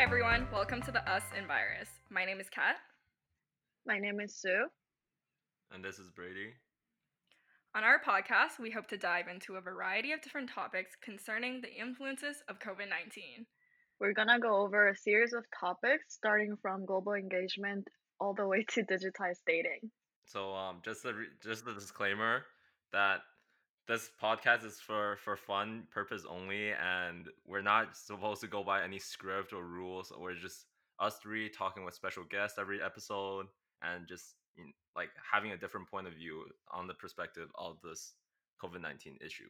[0.00, 1.90] Hi everyone, welcome to the Us in Virus.
[2.08, 2.76] My name is Kat.
[3.84, 4.64] My name is Sue.
[5.70, 6.54] And this is Brady.
[7.74, 11.68] On our podcast, we hope to dive into a variety of different topics concerning the
[11.68, 13.44] influences of COVID 19.
[14.00, 17.86] We're gonna go over a series of topics starting from global engagement
[18.20, 19.90] all the way to digitized dating.
[20.24, 22.46] So, um, just a re- just a disclaimer
[22.94, 23.20] that
[23.90, 28.84] this podcast is for for fun purpose only, and we're not supposed to go by
[28.84, 30.12] any script or rules.
[30.16, 30.66] We're just
[31.00, 33.46] us three talking with special guests every episode,
[33.82, 37.78] and just you know, like having a different point of view on the perspective of
[37.82, 38.14] this
[38.62, 39.48] COVID nineteen issue.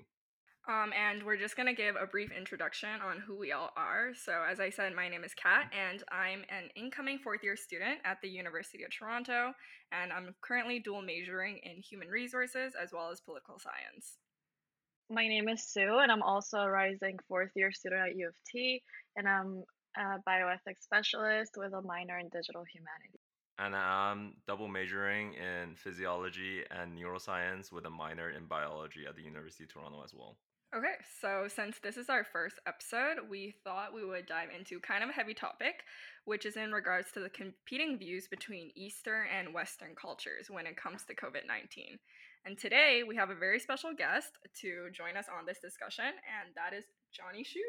[0.68, 4.10] Um, and we're just going to give a brief introduction on who we all are.
[4.14, 7.98] So, as I said, my name is Kat, and I'm an incoming fourth year student
[8.04, 9.52] at the University of Toronto,
[9.90, 14.18] and I'm currently dual majoring in human resources as well as political science.
[15.12, 18.34] My name is Sue, and I'm also a rising fourth year student at U of
[18.46, 18.80] T,
[19.16, 19.64] and I'm
[19.96, 23.20] a bioethics specialist with a minor in digital humanities.
[23.58, 29.22] And I'm double majoring in physiology and neuroscience with a minor in biology at the
[29.22, 30.36] University of Toronto as well.
[30.76, 35.02] Okay, so since this is our first episode, we thought we would dive into kind
[35.02, 35.82] of a heavy topic,
[36.24, 40.76] which is in regards to the competing views between Eastern and Western cultures when it
[40.76, 41.98] comes to COVID 19.
[42.46, 46.54] And today we have a very special guest to join us on this discussion, and
[46.54, 47.60] that is Johnny Shu.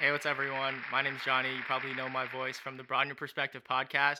[0.00, 0.74] Hey, what's everyone?
[0.90, 1.50] My name's Johnny.
[1.50, 4.18] You probably know my voice from the Broaden Your Perspective podcast,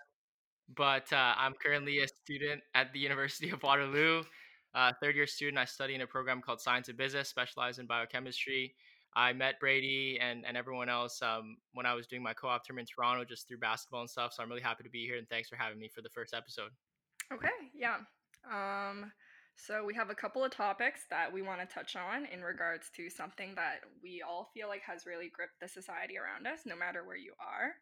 [0.77, 4.23] but uh, I'm currently a student at the University of Waterloo
[4.75, 5.59] uh, third year student.
[5.59, 8.75] I study in a program called Science of Business, specialized in biochemistry.
[9.15, 12.67] I met Brady and, and everyone else um, when I was doing my co op
[12.67, 14.33] term in Toronto just through basketball and stuff.
[14.33, 16.33] So I'm really happy to be here and thanks for having me for the first
[16.33, 16.71] episode.
[17.33, 17.97] Okay, yeah.
[18.51, 19.13] Um,
[19.57, 22.91] so we have a couple of topics that we want to touch on in regards
[22.97, 26.77] to something that we all feel like has really gripped the society around us, no
[26.77, 27.75] matter where you are.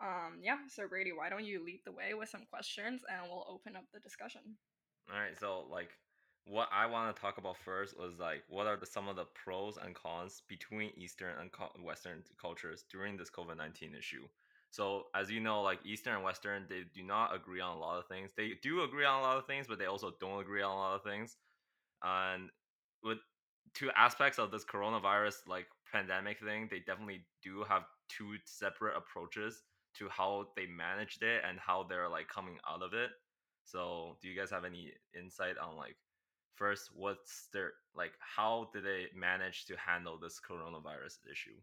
[0.00, 3.46] Um, yeah, so Brady, why don't you lead the way with some questions and we'll
[3.48, 4.40] open up the discussion.
[5.12, 5.90] All right, so like
[6.44, 9.26] what I want to talk about first was like what are the, some of the
[9.34, 14.26] pros and cons between Eastern and Western cultures during this COVID nineteen issue.
[14.72, 17.98] So as you know, like Eastern and Western, they do not agree on a lot
[17.98, 18.32] of things.
[18.36, 20.76] They do agree on a lot of things, but they also don't agree on a
[20.76, 21.36] lot of things.
[22.02, 22.50] And
[23.04, 23.18] with
[23.74, 29.62] two aspects of this coronavirus like pandemic thing, they definitely do have two separate approaches
[29.98, 33.10] to how they managed it and how they're like coming out of it.
[33.64, 35.96] So do you guys have any insight on like
[36.54, 41.58] first what's their like how did they manage to handle this coronavirus issue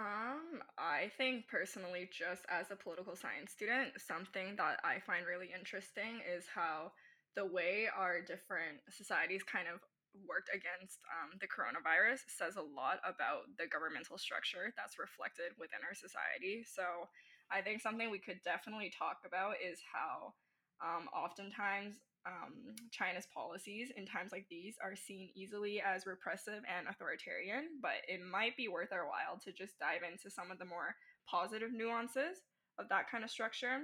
[0.00, 5.52] um i think personally just as a political science student something that i find really
[5.52, 6.90] interesting is how
[7.36, 9.80] the way our different societies kind of
[10.28, 15.80] worked against um, the coronavirus says a lot about the governmental structure that's reflected within
[15.80, 16.60] our society.
[16.68, 17.08] So
[17.48, 20.36] i think something we could definitely talk about is how
[20.82, 26.86] um, oftentimes, um, China's policies in times like these are seen easily as repressive and
[26.88, 30.64] authoritarian, but it might be worth our while to just dive into some of the
[30.64, 30.94] more
[31.28, 32.38] positive nuances
[32.78, 33.80] of that kind of structure.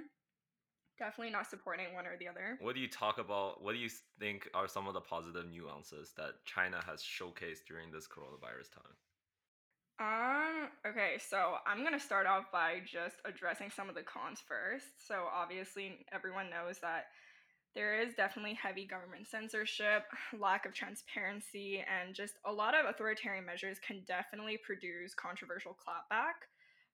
[0.97, 2.57] Definitely not supporting one or the other.
[2.59, 3.63] What do you talk about?
[3.63, 3.89] What do you
[4.19, 8.95] think are some of the positive nuances that China has showcased during this coronavirus time?
[9.99, 14.85] Um, okay, so I'm gonna start off by just addressing some of the cons first.
[15.05, 17.07] So, obviously, everyone knows that
[17.75, 20.03] there is definitely heavy government censorship,
[20.37, 26.49] lack of transparency, and just a lot of authoritarian measures can definitely produce controversial clapback.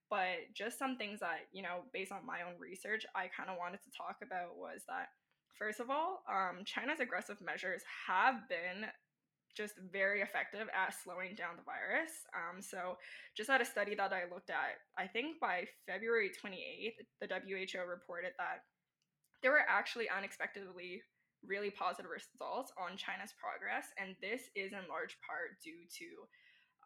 [0.09, 3.58] But just some things that, you know, based on my own research, I kind of
[3.58, 5.08] wanted to talk about was that,
[5.58, 8.86] first of all, um, China's aggressive measures have been
[9.56, 12.12] just very effective at slowing down the virus.
[12.36, 12.97] Um, so,
[13.36, 17.80] just at a study that I looked at, I think by February 28th, the WHO
[17.88, 18.68] reported that
[19.41, 21.01] there were actually unexpectedly
[21.46, 26.25] really positive results on China's progress, and this is in large part due to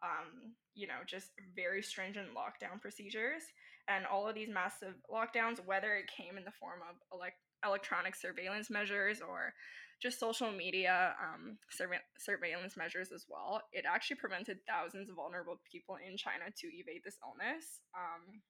[0.02, 3.42] um, you know, just very stringent lockdown procedures.
[3.88, 8.14] And all of these massive lockdowns, whether it came in the form of elect- electronic
[8.14, 9.52] surveillance measures or
[10.00, 15.60] just social media um, surve- surveillance measures as well, it actually prevented thousands of vulnerable
[15.70, 17.80] people in China to evade this illness.
[17.92, 18.40] Um,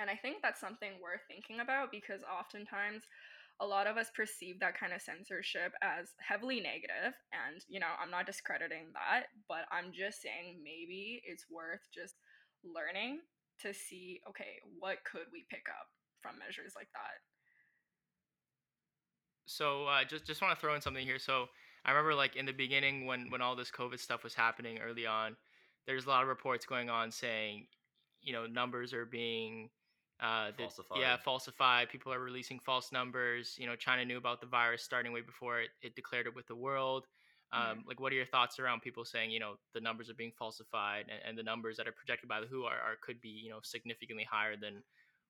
[0.00, 3.04] and I think that's something worth thinking about because oftentimes
[3.60, 7.92] a lot of us perceive that kind of censorship as heavily negative and you know
[8.00, 12.14] i'm not discrediting that but i'm just saying maybe it's worth just
[12.64, 13.20] learning
[13.60, 15.92] to see okay what could we pick up
[16.24, 17.20] from measures like that
[19.50, 21.18] so uh, just just want to throw in something here.
[21.18, 21.46] So
[21.84, 25.06] I remember like in the beginning when when all this COVID stuff was happening early
[25.06, 25.36] on,
[25.86, 27.66] there's a lot of reports going on saying,
[28.22, 29.70] you know, numbers are being
[30.20, 31.88] uh, the, yeah, Falsified.
[31.88, 33.56] People are releasing false numbers.
[33.58, 36.46] You know, China knew about the virus starting way before it, it declared it with
[36.46, 37.06] the world.
[37.54, 37.58] Mhm.
[37.58, 40.32] Um, like, what are your thoughts around people saying, you know, the numbers are being
[40.38, 43.28] falsified and, and the numbers that are projected by the WHO are, are could be,
[43.28, 44.82] you know, significantly higher than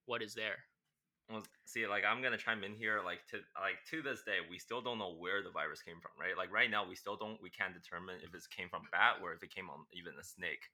[0.06, 0.64] what is there?
[1.31, 3.00] Well, see, like I'm gonna chime in here.
[3.04, 6.10] Like to like to this day, we still don't know where the virus came from,
[6.19, 6.37] right?
[6.37, 9.32] Like right now, we still don't, we can't determine if it came from bat or
[9.32, 10.66] if it came on even a snake.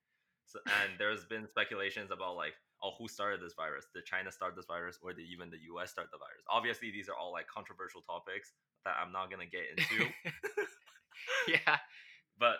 [0.46, 2.54] So, and there's been speculations about like,
[2.86, 3.86] oh, who started this virus?
[3.94, 5.90] Did China start this virus, or did even the U.S.
[5.90, 6.44] start the virus?
[6.50, 8.52] Obviously, these are all like controversial topics
[8.84, 10.06] that I'm not gonna get into.
[11.48, 11.76] yeah.
[12.38, 12.56] but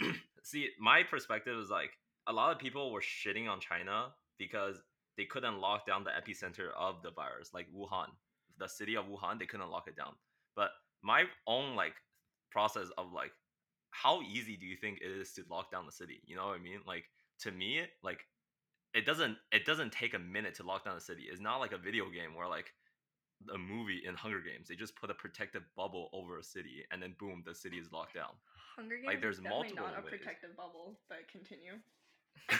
[0.42, 1.90] see, my perspective is like
[2.26, 4.08] a lot of people were shitting on China
[4.38, 4.82] because
[5.16, 8.08] they couldn't lock down the epicenter of the virus, like Wuhan,
[8.58, 9.38] the city of Wuhan.
[9.38, 10.14] They couldn't lock it down.
[10.56, 10.70] But
[11.02, 11.94] my own like
[12.50, 13.32] process of like,
[13.90, 16.20] how easy do you think it is to lock down the city?
[16.26, 16.80] You know what I mean?
[16.86, 17.04] Like
[17.40, 18.26] to me, like
[18.94, 21.24] it doesn't it doesn't take a minute to lock down the city.
[21.30, 22.72] It's not like a video game where like
[23.52, 24.68] a movie in Hunger Games.
[24.68, 27.92] They just put a protective bubble over a city, and then boom, the city is
[27.92, 28.32] locked down.
[28.76, 30.10] Hunger Games Like, is there's definitely multiple not a ways.
[30.10, 31.72] protective bubble, but continue.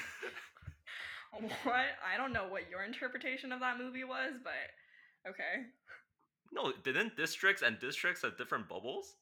[1.65, 1.87] what?
[2.05, 5.67] I don't know what your interpretation of that movie was, but okay.
[6.53, 9.17] No, didn't districts and districts have different bubbles?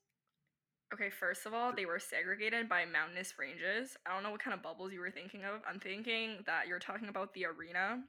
[0.92, 3.96] Okay, first of all, they were segregated by mountainous ranges.
[4.06, 5.62] I don't know what kind of bubbles you were thinking of.
[5.68, 8.02] I'm thinking that you're talking about the arena,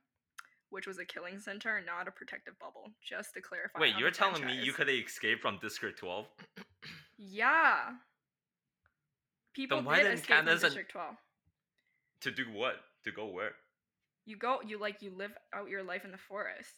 [0.69, 2.91] which was a killing center, not a protective bubble.
[3.01, 3.79] Just to clarify.
[3.79, 6.25] Wait, you're telling me you could have escaped from District 12?
[7.17, 7.91] Yeah.
[9.53, 11.15] People why did escape from Katniss's District 12.
[12.21, 12.75] To do what?
[13.05, 13.51] To go where?
[14.25, 16.73] You go, you like, you live out your life in the forest.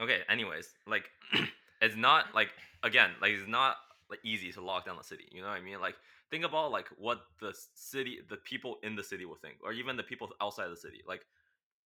[0.00, 1.04] Okay, anyways, like
[1.80, 2.50] it's not like
[2.82, 3.76] again, like it's not
[4.10, 5.28] like easy to lock down the city.
[5.30, 5.80] You know what I mean?
[5.80, 5.96] Like
[6.30, 9.96] think about like what the city, the people in the city will think, or even
[9.96, 11.02] the people outside the city.
[11.06, 11.22] Like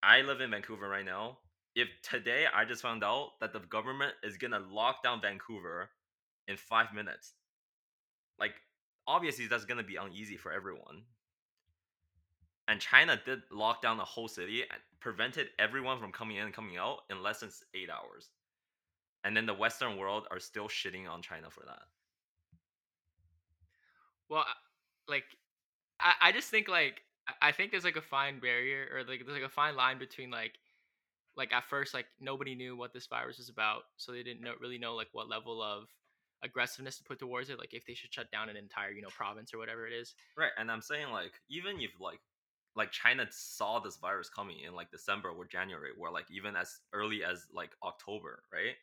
[0.03, 1.39] I live in Vancouver right now.
[1.75, 5.91] If today I just found out that the government is gonna lock down Vancouver
[6.49, 7.35] in five minutes,
[8.39, 8.55] like
[9.07, 11.03] obviously that's gonna be uneasy for everyone.
[12.69, 16.55] And China did lock down the whole city and prevented everyone from coming in and
[16.55, 18.31] coming out in less than eight hours.
[19.25, 21.83] And then the Western world are still shitting on China for that.
[24.31, 24.45] Well,
[25.09, 25.25] like,
[26.01, 27.03] I, I just think like
[27.43, 30.31] I- think there's like a fine barrier or like there's like a fine line between
[30.31, 30.53] like
[31.37, 34.55] like at first like nobody knew what this virus was about, so they didn't know,
[34.61, 35.89] really know like what level of
[36.43, 39.09] aggressiveness to put towards it, like if they should shut down an entire you know
[39.11, 40.15] province or whatever it is.
[40.37, 40.53] Right.
[40.59, 42.21] And I'm saying like even if like
[42.77, 46.79] like China saw this virus coming in like December or January, or like even as
[46.93, 48.77] early as like October, right?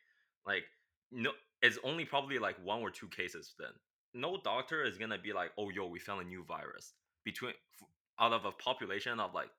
[0.46, 0.64] Like
[1.10, 3.72] no it's only probably like one or two cases then.
[4.14, 6.94] No doctor is gonna be like, oh yo, we found a new virus.
[7.24, 7.88] Between f-
[8.18, 9.50] out of a population of like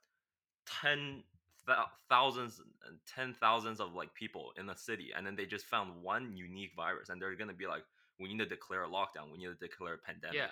[0.81, 1.23] ten
[1.67, 5.65] thou- thousands and ten thousands of like people in a city, and then they just
[5.65, 7.83] found one unique virus, and they're gonna be like,
[8.19, 9.31] we need to declare a lockdown.
[9.31, 10.35] We need to declare a pandemic.
[10.37, 10.47] Yeah.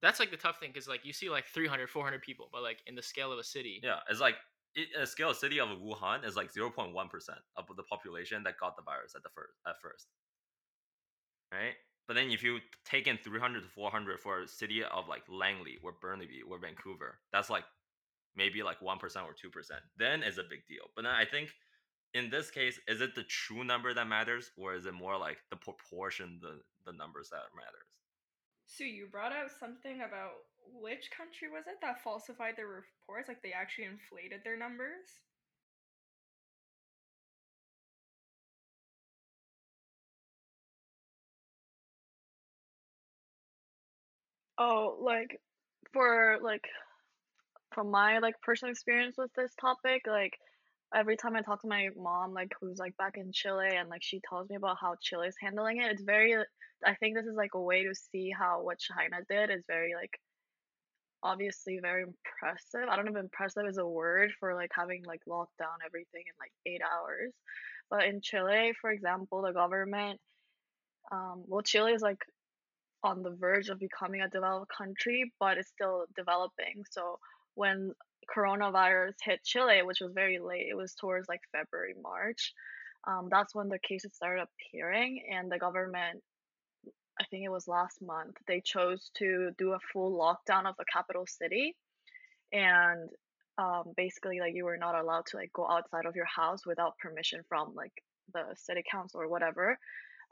[0.00, 2.78] That's like the tough thing because like you see like 300, 400 people, but like
[2.86, 4.34] in the scale of a city, Yeah, it's like
[4.74, 7.82] it, a scale of city of Wuhan is like zero point one percent of the
[7.84, 10.08] population that got the virus at the first at first,
[11.52, 11.74] right?
[12.08, 15.08] But then if you take in three hundred to four hundred for a city of
[15.08, 17.64] like Langley or Burnaby or Vancouver, that's like
[18.36, 19.80] maybe like one percent or two percent.
[19.96, 20.90] Then it's a big deal.
[20.96, 21.50] But then I think
[22.14, 25.38] in this case, is it the true number that matters, or is it more like
[25.50, 27.88] the proportion the the numbers that matters?
[28.66, 30.48] So you brought out something about
[30.80, 33.28] which country was it that falsified their reports?
[33.28, 35.06] Like they actually inflated their numbers?
[44.62, 45.40] Oh, like
[45.92, 46.64] for like
[47.74, 50.38] from my like personal experience with this topic, like
[50.94, 54.04] every time I talk to my mom, like who's like back in Chile, and like
[54.04, 56.36] she tells me about how Chile is handling it, it's very.
[56.84, 59.94] I think this is like a way to see how what China did is very
[59.96, 60.16] like
[61.24, 62.88] obviously very impressive.
[62.88, 66.22] I don't know if impressive is a word for like having like locked down everything
[66.26, 67.32] in like eight hours,
[67.90, 70.20] but in Chile, for example, the government,
[71.10, 72.18] um, well, Chile is like
[73.04, 76.84] on the verge of becoming a developed country, but it's still developing.
[76.90, 77.18] So
[77.54, 77.92] when
[78.34, 82.52] coronavirus hit Chile, which was very late, it was towards like February, March.
[83.06, 86.22] Um, that's when the cases started appearing, and the government,
[87.20, 90.84] I think it was last month, they chose to do a full lockdown of the
[90.92, 91.74] capital city,
[92.52, 93.08] and
[93.58, 96.96] um, basically like you were not allowed to like go outside of your house without
[96.98, 97.92] permission from like
[98.32, 99.78] the city council or whatever.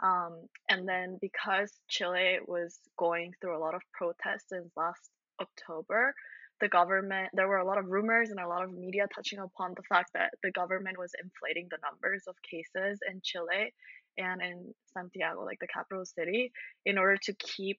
[0.02, 6.14] Um, and then because Chile was going through a lot of protests since last October,
[6.60, 9.72] the government there were a lot of rumors and a lot of media touching upon
[9.76, 13.72] the fact that the government was inflating the numbers of cases in Chile
[14.18, 16.52] and in Santiago, like the capital city,
[16.84, 17.78] in order to keep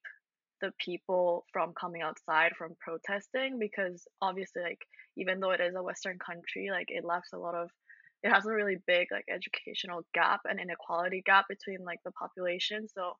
[0.62, 4.82] the people from coming outside from protesting because obviously like
[5.18, 7.70] even though it is a western country like it lacks a lot of
[8.24, 12.88] it has a really big like educational gap and inequality gap between like the population
[12.88, 13.13] so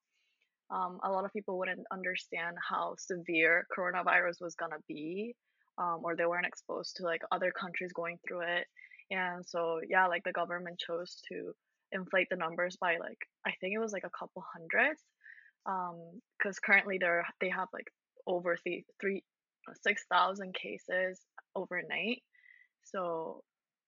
[0.70, 5.36] um, a lot of people wouldn't understand how severe coronavirus was gonna be
[5.78, 8.68] um, or they weren't exposed to like other countries going through it
[9.10, 11.52] and so yeah like the government chose to
[11.92, 15.02] inflate the numbers by like i think it was like a couple hundreds
[15.66, 15.98] um
[16.38, 17.88] because currently they're they have like
[18.28, 19.24] over three three
[19.82, 21.22] six thousand cases
[21.56, 22.22] overnight
[22.84, 23.44] so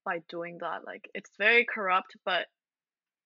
[0.06, 2.48] by doing that like it's very corrupt but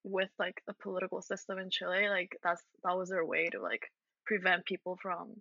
[0.04, 3.92] with like the political system in chile like that's that was their way to like
[4.26, 5.34] prevent people from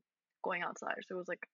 [0.42, 1.46] going outside so it was like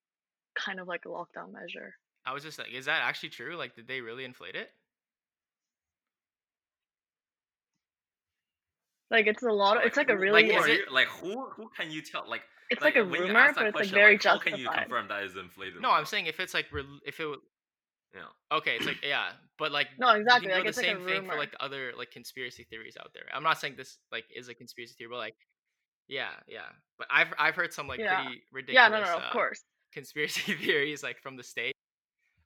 [0.54, 1.92] kind of like a lockdown measure
[2.24, 3.56] I was just like, is that actually true?
[3.56, 4.70] Like, did they really inflate it?
[9.10, 10.92] like it's a lot of, Like it's like a who, really who is are it-
[10.92, 13.60] like who who can you tell like it's like, like a when you rumor but
[13.60, 15.82] that it's like very like, how can you justified confirm that is inflated?
[15.82, 17.38] No, I'm saying if it's like, rel- if it,
[18.14, 18.56] Yeah.
[18.58, 21.06] okay, it's like, yeah, but like, no you exactly like do it's the like same
[21.06, 23.24] thing rumor for like other like conspiracy theories out there.
[23.34, 25.36] I'm not saying this like is a conspiracy theory, but like,
[26.08, 26.68] yeah, yeah.
[26.98, 28.22] But I've I've heard some like Yeah.
[28.22, 28.42] pretty
[28.72, 31.72] yeah ridiculous no no, no of uh, course conspiracy theories like from the state.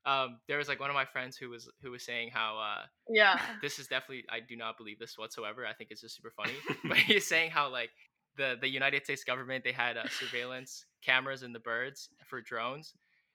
[0.05, 2.83] Um, there was like one of my friends who was who was saying how uh
[3.09, 5.67] yeah this is definitely I do not believe this whatsoever.
[5.67, 6.55] I think it's just super funny.
[6.85, 7.91] but he's saying how like
[8.37, 12.95] the the United States government they had uh, surveillance cameras in the birds for drones,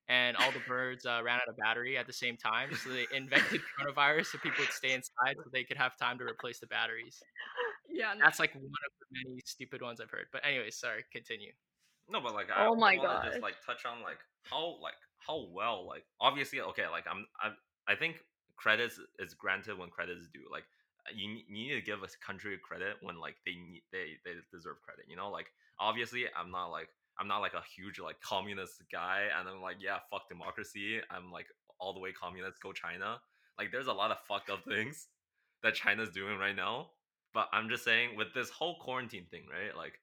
[0.10, 2.70] and all the birds uh, ran out of battery at the same time.
[2.84, 6.26] So they invented coronavirus so people would stay inside so they could have time to
[6.26, 7.22] replace the batteries.
[7.90, 10.28] Yeah, That's like one of the many stupid ones I've heard.
[10.32, 11.52] But anyways, sorry, continue.
[12.10, 15.48] No, but like I Oh my god, just like touch on like how like how
[15.54, 17.52] well like obviously okay like I'm I
[17.92, 18.18] I think
[18.58, 20.48] credits is granted when credits is due.
[20.52, 20.64] Like
[21.16, 24.82] you, you need to give a country credit when like they need they they deserve
[24.84, 25.06] credit.
[25.08, 25.48] You know like
[25.80, 26.90] obviously I'm not like
[27.20, 31.00] I'm not like a huge like communist guy and I'm like yeah fuck democracy.
[31.10, 31.48] I'm like
[31.80, 33.20] all the way communist go China.
[33.58, 35.08] Like there's a lot of fucked up things
[35.64, 36.88] that China's doing right now.
[37.34, 39.76] But I'm just saying with this whole quarantine thing, right?
[39.76, 40.00] Like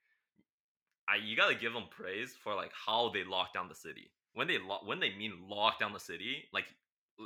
[1.09, 4.11] I you gotta give them praise for like how they lock down the city.
[4.35, 6.67] When they lo- when they mean lock down the city, like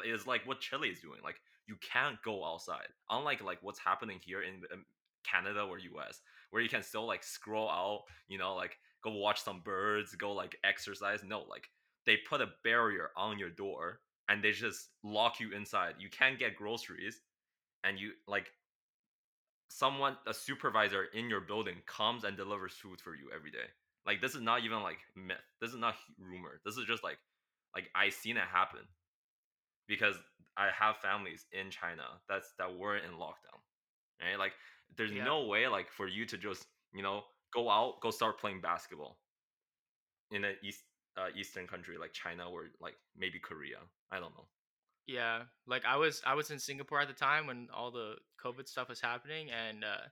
[0.06, 1.20] is like what Chile is doing.
[1.22, 1.36] Like
[1.66, 2.88] you can't go outside.
[3.10, 4.84] Unlike like what's happening here in um,
[5.24, 6.20] Canada or US,
[6.50, 10.32] where you can still like scroll out, you know, like go watch some birds, go
[10.32, 11.22] like exercise.
[11.24, 11.68] No, like
[12.06, 15.94] they put a barrier on your door and they just lock you inside.
[15.98, 17.20] You can't get groceries,
[17.84, 18.52] and you like
[19.68, 23.66] someone a supervisor in your building comes and delivers food for you every day
[24.06, 27.18] like this is not even like myth this is not rumor this is just like
[27.74, 28.80] like i seen it happen
[29.88, 30.16] because
[30.56, 33.60] i have families in china that's that were in lockdown
[34.20, 34.52] right like
[34.96, 35.24] there's Yeah.
[35.24, 39.18] no way like for you to just you know go out go start playing basketball
[40.30, 40.82] in an east
[41.16, 43.78] uh, eastern country like china or like maybe korea
[44.10, 44.46] i don't know
[45.06, 48.68] Yeah, like I was I was in Singapore at the time when all the COVID
[48.68, 50.06] stuff was happening, and uh,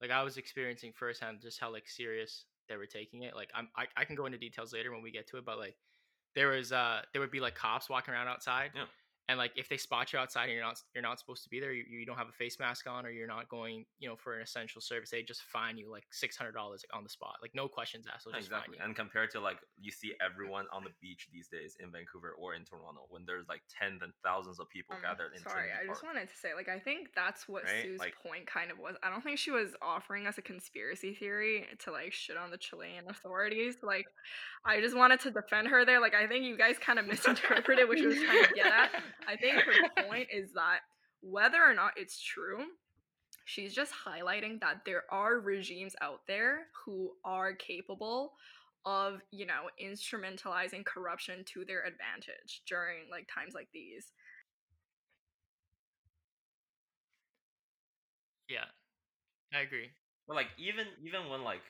[0.00, 3.36] like I was experiencing firsthand just how like serious they were taking it.
[3.36, 5.58] Like I'm I, I can go into details later when we get to it, but
[5.58, 5.76] like
[6.34, 8.86] there was uh there would be like cops walking around outside, Yeah.
[9.28, 11.60] And like if they spot you outside and you're not you're not supposed to be
[11.60, 14.16] there, you, you don't have a face mask on or you're not going you know
[14.16, 17.10] for an essential service, they just fine you like six hundred dollars like on the
[17.10, 20.82] spot, like no questions asked, just exactly and compared to like you see everyone on
[20.84, 24.58] the beach these days in vancouver or in toronto when there's like tens and thousands
[24.58, 26.14] of people Um, gathered in sorry, Trinity I just Park.
[26.14, 27.82] wanted to say, like, I think that's what Right?
[27.82, 28.96] Sue's Like- point kind of was.
[29.02, 32.58] I don't think she was offering us a conspiracy theory to like shit on the
[32.58, 33.76] Chilean authorities.
[33.82, 34.06] Like,
[34.64, 36.00] I just wanted to defend her there.
[36.00, 39.02] Like, I think you guys kind of misinterpreted what she was trying to get at.
[39.28, 40.80] I think her point is that
[41.22, 42.64] whether or not it's true,
[43.44, 48.32] she's just highlighting that there are regimes out there who are capable
[48.86, 54.12] of, you know, instrumentalizing corruption to their advantage during like times like these.
[58.48, 58.64] Yeah,
[59.54, 59.90] I agree.
[60.26, 61.62] But like even even when like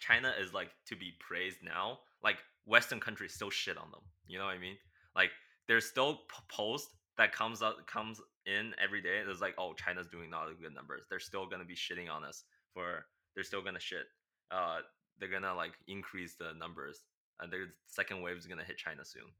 [0.00, 4.02] China is like to be praised now, like Western countries still shit on them.
[4.26, 4.76] You know what I mean?
[5.14, 5.30] Like
[5.70, 9.22] there's still p- post that comes out comes in every day.
[9.24, 11.02] It's like, oh, China's doing not good numbers.
[11.08, 12.42] They're still gonna be shitting on us
[12.74, 13.06] for.
[13.36, 14.06] They're still gonna shit.
[14.50, 14.78] Uh,
[15.20, 17.04] they're gonna like increase the numbers,
[17.38, 19.30] and their second wave is gonna hit China soon.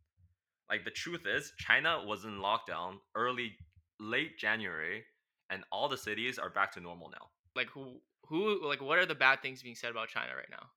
[0.71, 3.57] Like the truth is, China was in lockdown early,
[3.99, 5.03] late January,
[5.51, 7.27] and all the cities are back to normal now.
[7.57, 7.97] Like who
[8.29, 10.69] who like what are the bad things being said about China right now?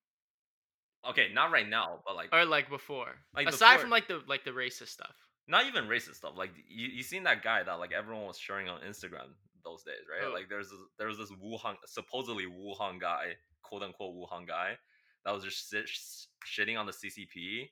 [1.11, 3.09] Okay, not right now, but like or like before.
[3.35, 3.81] Like Aside before.
[3.81, 5.13] from like the like the racist stuff.
[5.47, 6.33] Not even racist stuff.
[6.35, 9.33] Like you, you seen that guy that like everyone was sharing on Instagram
[9.63, 10.27] those days, right?
[10.27, 10.33] Who?
[10.33, 14.77] Like there's this, there was this Wuhan supposedly Wuhan guy, quote unquote Wuhan guy,
[15.25, 17.69] that was just sit, sh- shitting on the CCP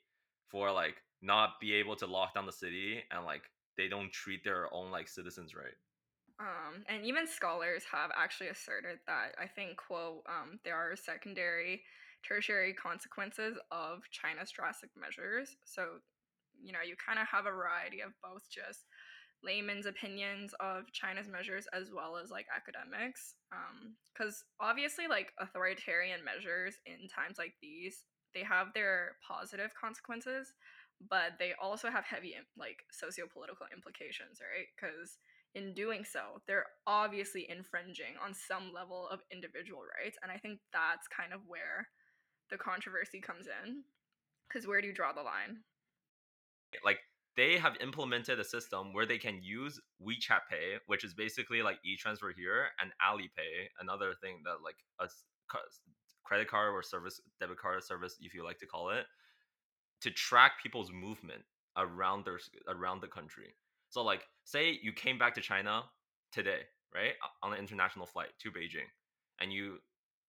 [0.50, 3.44] for like not be able to lock down the city and like
[3.78, 5.76] they don't treat their own like citizens right.
[6.42, 11.84] Um, and even scholars have actually asserted that I think, quote, um, there are secondary,
[12.28, 15.56] tertiary consequences of China's drastic measures.
[15.66, 16.02] So,
[16.64, 18.86] you know, you kind of have a variety of both just
[19.44, 23.36] layman's opinions of China's measures as well as like academics.
[23.52, 30.54] Um, because obviously, like authoritarian measures in times like these, they have their positive consequences,
[31.10, 34.70] but they also have heavy like socio-political implications, right?
[34.78, 35.18] Because
[35.56, 40.18] in doing so, they're obviously infringing on some level of individual rights.
[40.24, 41.90] And I think that's kind of where
[42.50, 43.84] the controversy comes in.
[44.48, 45.64] Because where do you draw the line?
[46.84, 47.00] Like
[47.38, 51.78] they have implemented a system where they can use WeChat Pay, which is basically like
[51.86, 55.08] e-transfer here, and Alipay, another thing that like a
[56.24, 59.06] credit card or service debit card service, if you like to call it,
[60.02, 61.42] to track people's movement
[61.78, 63.56] around their around the country.
[63.90, 65.84] So like, say you came back to China
[66.32, 66.62] today,
[66.94, 67.14] right,
[67.44, 68.88] on an international flight to Beijing,
[69.40, 69.78] and you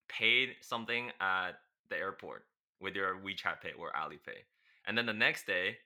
[0.09, 1.53] paid something at
[1.91, 2.45] the airport
[2.81, 4.43] with your WeChat Pay or Alipay,
[4.87, 5.77] and then the next day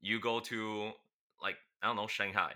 [0.00, 0.90] you go to
[1.42, 2.52] like I don't know Shanghai,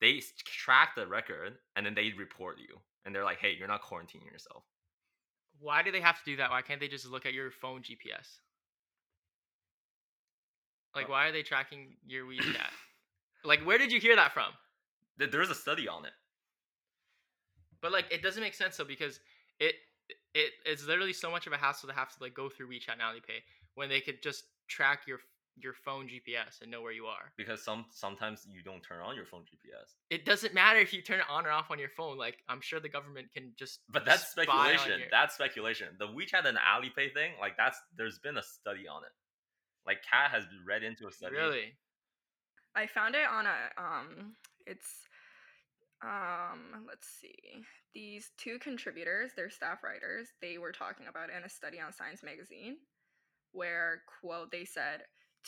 [0.00, 3.82] they track the record and then they report you, and they're like, hey, you're not
[3.82, 4.64] quarantining yourself.
[5.58, 6.50] Why do they have to do that?
[6.50, 8.38] Why can't they just look at your phone GPS?
[10.94, 12.70] Like, Uh, why are they tracking your WeChat?
[13.44, 14.52] like, where did you hear that from?
[15.18, 16.12] There's a study on it.
[17.80, 19.20] But like, it doesn't make sense though because
[19.60, 19.76] it
[20.34, 22.92] it it's literally so much of a hassle to have to like go through WeChat
[22.92, 23.40] and Alipay
[23.74, 25.18] when they could just track your
[25.58, 27.32] your phone GPS and know where you are.
[27.36, 29.94] because some sometimes you don't turn on your phone GPS.
[30.10, 32.18] It doesn't matter if you turn it on or off on your phone.
[32.18, 33.80] Like, I'm sure the government can just.
[33.90, 35.00] But that's spy on speculation.
[35.00, 35.88] your- That's speculation.
[35.98, 39.12] The WeChat and Alipay thing, like that's there's been a study on it.
[39.86, 41.34] Like Kat has read into a study.
[41.36, 41.72] really.
[42.74, 44.34] I found it on a um
[44.66, 45.06] it's
[46.02, 47.64] um let's see.
[47.94, 51.92] These two contributors, they're staff writers, they were talking about it in a study on
[51.94, 52.76] Science magazine
[53.52, 55.00] where quote they said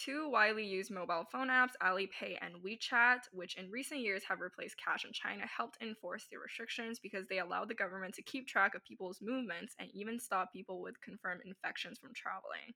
[0.05, 4.77] Two widely used mobile phone apps, Alipay and WeChat, which in recent years have replaced
[4.79, 8.77] cash in China, helped enforce the restrictions because they allowed the government to keep track
[8.77, 12.75] of people's movements and even stop people with confirmed infections from traveling.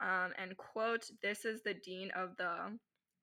[0.00, 2.78] Um, and quote, this is the dean of the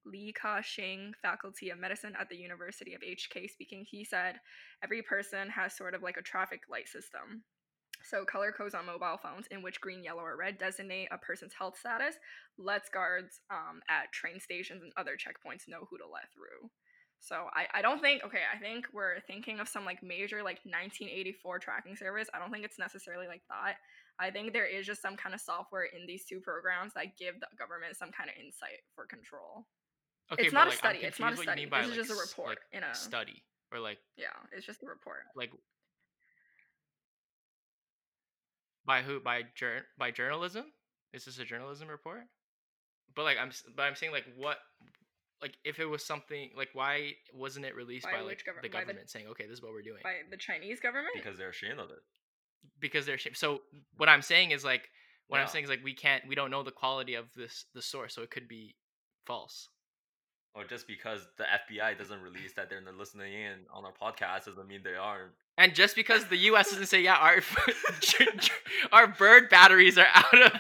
[0.06, 3.86] Li Ka-shing Faculty of Medicine at the University of HK speaking.
[3.90, 4.36] He said,
[4.84, 7.44] every person has sort of like a traffic light system.
[8.04, 11.54] So color codes on mobile phones in which green, yellow, or red designate a person's
[11.54, 12.16] health status
[12.58, 16.70] lets guards um, at train stations and other checkpoints know who to let through.
[17.24, 20.60] So I, I don't think okay, I think we're thinking of some like major like
[20.68, 22.28] 1984 tracking service.
[22.34, 23.76] I don't think it's necessarily like that.
[24.20, 27.40] I think there is just some kind of software in these two programs that give
[27.40, 29.66] the government some kind of insight for control.
[30.32, 31.00] Okay, it's not like, a study.
[31.00, 31.62] It's not a study.
[31.62, 33.98] you mean by, This is like, just a report like, in a study or like
[34.18, 34.36] yeah.
[34.52, 35.24] It's just a report.
[35.36, 35.52] like
[38.86, 40.66] by who by jour- by journalism
[41.14, 42.24] is this a journalism report
[43.16, 44.58] but like i'm but i'm saying like what
[45.42, 48.62] like if it was something like why wasn't it released By by, like which govern-
[48.64, 51.14] the by the- government saying okay this is what we're doing By the Chinese government.
[51.16, 52.00] because they're ashamed of it.
[52.80, 53.62] because they're sh- so
[53.98, 54.90] what i'm saying is like
[55.28, 57.82] what i'm saying is like we can't we don't know the quality of this the
[57.82, 58.76] source so it could be
[59.26, 59.70] false
[60.56, 64.68] Or just because the FBI doesn't release that they're listening in on our podcast doesn't
[64.68, 65.34] mean they aren't.
[65.58, 67.38] And just because the us doesn't say yeah our
[68.92, 70.52] our bird batteries are out of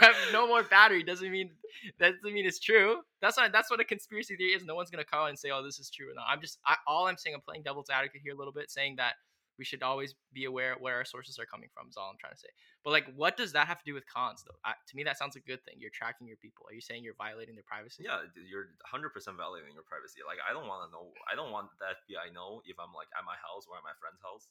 [0.00, 1.50] have no more battery doesn't mean
[1.98, 2.98] that doesn't mean it's true.
[3.20, 4.64] That's not that's what a conspiracy theory is.
[4.64, 6.26] No one's gonna call and say, "Oh, this is true." or not.
[6.28, 7.34] I'm just I, all I'm saying.
[7.34, 9.14] I'm playing devil's advocate here a little bit, saying that
[9.58, 11.88] we should always be aware where our sources are coming from.
[11.88, 12.52] Is all I'm trying to say.
[12.84, 14.58] But like, what does that have to do with cons, though?
[14.64, 15.76] I, to me, that sounds a good thing.
[15.78, 16.66] You're tracking your people.
[16.68, 18.04] Are you saying you're violating their privacy?
[18.04, 20.24] Yeah, you're 100% violating your privacy.
[20.24, 21.12] Like I don't want to know.
[21.30, 23.94] I don't want the FBI know if I'm like at my house or at my
[24.00, 24.48] friend's house.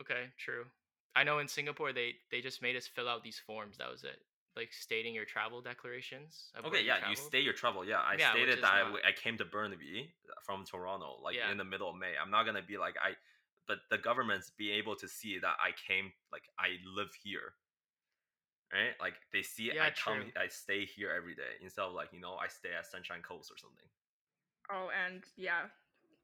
[0.00, 0.66] Okay, true.
[1.14, 3.78] I know in Singapore they they just made us fill out these forms.
[3.78, 4.18] That was it,
[4.56, 6.50] like stating your travel declarations.
[6.64, 7.18] Okay, yeah, you traveled.
[7.18, 7.84] state your travel.
[7.84, 10.64] Yeah, I Yeah, stated is that I, not- w- I came to Burnaby uh, from
[10.64, 11.50] Toronto, like Yeah.
[11.50, 12.14] in the middle of May.
[12.20, 13.16] I'm not gonna be like I,
[13.66, 17.54] but the governments be able to see that I came, like I live here,
[18.72, 18.94] right?
[19.00, 20.30] Like they see Yeah, I come.
[20.36, 23.50] I stay here every day instead of like you know I stay at Sunshine Coast
[23.50, 23.88] or something.
[24.70, 25.66] Oh, and yeah,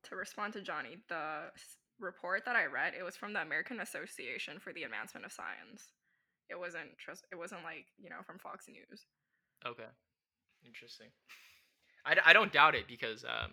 [0.04, 1.50] to respond to Johnny, the
[1.98, 5.92] report that I read, it was from the American Association for the Advancement of Science.
[6.50, 7.24] It wasn't trust.
[7.32, 9.06] It wasn't like you know from Fox News.
[9.66, 9.88] Okay,
[10.66, 11.08] interesting.
[12.04, 13.52] I, I don't doubt it because um,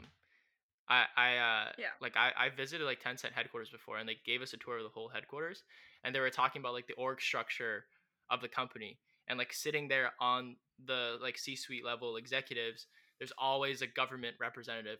[0.89, 1.93] I I uh Yeah.
[2.01, 4.83] like I I visited like Tencent headquarters before and they gave us a tour of
[4.83, 5.63] the whole headquarters
[6.03, 7.85] and they were talking about like the org structure
[8.29, 10.55] of the company and like sitting there on
[10.85, 12.87] the like C-suite level executives,
[13.19, 14.99] there's always a government representative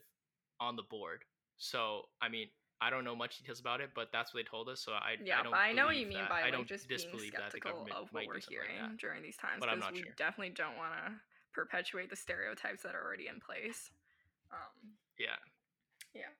[0.60, 1.24] on the board.
[1.56, 2.48] So I mean.
[2.80, 4.80] I don't know much details about it, but that's what they told us.
[4.80, 6.28] So I Yeah, I don't but I know what you mean that.
[6.30, 8.40] by I like don't just being disbelieve that the skeptical government of what we're do
[8.40, 10.14] something like hearing during these times but I'm because not we sure.
[10.16, 11.12] definitely don't want to
[11.52, 13.90] perpetuate the stereotypes that are already in place.
[14.52, 15.34] Um, Yeah.
[16.14, 16.30] Yeah.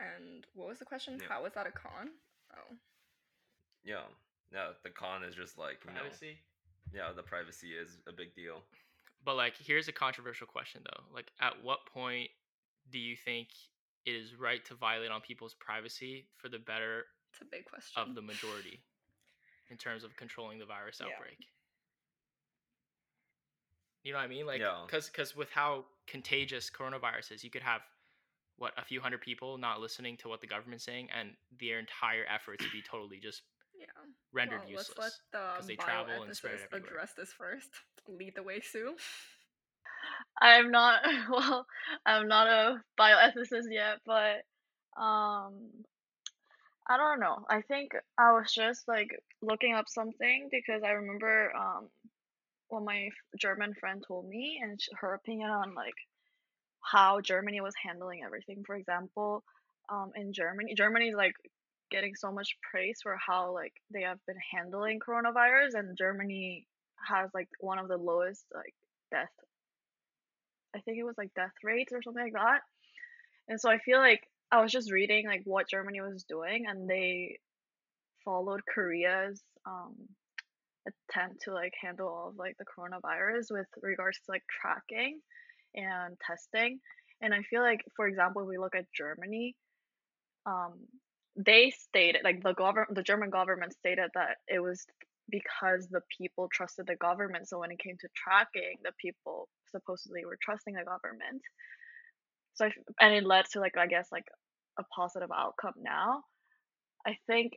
[0.00, 1.18] And what was the question?
[1.20, 1.28] Yeah.
[1.28, 2.10] How was that a con?
[2.56, 2.76] Oh,
[3.84, 4.02] Yeah.
[4.52, 6.36] No, the con is just like you know, Privacy.
[6.92, 8.60] yeah, the privacy is a big deal.
[9.24, 11.04] But like, here's a controversial question though.
[11.14, 12.28] Like, at what point
[12.90, 13.48] do you think
[14.04, 18.02] it is right to violate on people's privacy for the better it's a big question.
[18.02, 18.80] of the majority
[19.70, 21.12] in terms of controlling the virus Yeah.
[21.12, 21.38] outbreak?
[24.04, 24.46] You know what I mean?
[24.46, 24.82] Like, Yeah.
[24.86, 27.82] because because with how contagious coronavirus is, you could have
[28.56, 32.24] what a few hundred people not listening to what the government's saying, and their entire
[32.26, 33.42] efforts be totally just
[33.74, 33.86] yeah.
[34.32, 34.98] rendered well, useless.
[34.98, 36.90] Let's let the 'cause they travel and spread it bioethicist everywhere.
[36.90, 37.70] address this first.
[38.08, 38.96] Lead the way, Sue.
[40.40, 41.66] I'm not well,
[42.06, 44.42] I'm not a bioethicist yet, but
[45.00, 45.84] um
[46.88, 47.44] I don't know.
[47.48, 51.88] I think I was just like looking up something because I remember um
[52.68, 55.94] what my German friend told me and her opinion on like
[56.82, 58.64] how Germany was handling everything.
[58.66, 59.44] For example,
[59.88, 61.34] um in Germany, Germany is like
[61.90, 66.66] getting so much praise for how like they have been handling coronavirus and Germany
[67.08, 68.74] has like one of the lowest like
[69.10, 69.30] death
[70.74, 72.60] I think it was like death rates or something like that.
[73.48, 76.88] And so I feel like I was just reading like what Germany was doing and
[76.88, 77.38] they
[78.24, 79.94] followed Korea's um
[80.86, 85.20] attempt to like handle all of like the coronavirus with regards to like tracking
[85.74, 86.80] and testing.
[87.20, 89.54] And I feel like for example if we look at Germany,
[90.46, 90.74] um
[91.36, 94.84] they stated like the government the German government stated that it was
[95.32, 97.48] because the people trusted the government.
[97.48, 101.42] So when it came to tracking, the people supposedly were trusting the government.
[102.54, 104.26] So I and it led to like I guess like
[104.78, 106.24] a positive outcome now.
[107.06, 107.54] I think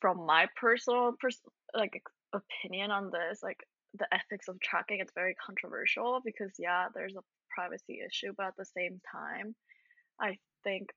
[0.00, 1.42] from my personal pers-
[1.74, 3.58] like opinion on this, like
[3.94, 8.56] the ethics of tracking, it's very controversial because yeah, there's a privacy issue, but at
[8.58, 9.56] the same time,
[10.20, 10.90] I think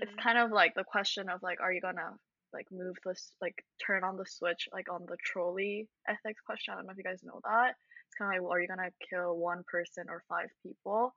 [0.00, 0.22] it's Mm.
[0.22, 2.18] kind of like the question of like are you gonna
[2.52, 6.76] like move this like turn on the switch like on the trolley ethics question i
[6.76, 7.74] don't know if you guys know that.
[8.06, 11.14] It's kind of like well, are you gonna kill one person or five people?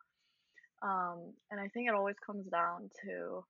[0.84, 3.44] Um and i think it always comes down to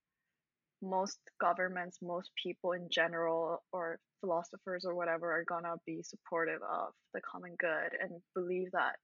[0.84, 6.94] most governments most people in general or philosophers or whatever are gonna be supportive of
[7.13, 8.96] the common good and believe that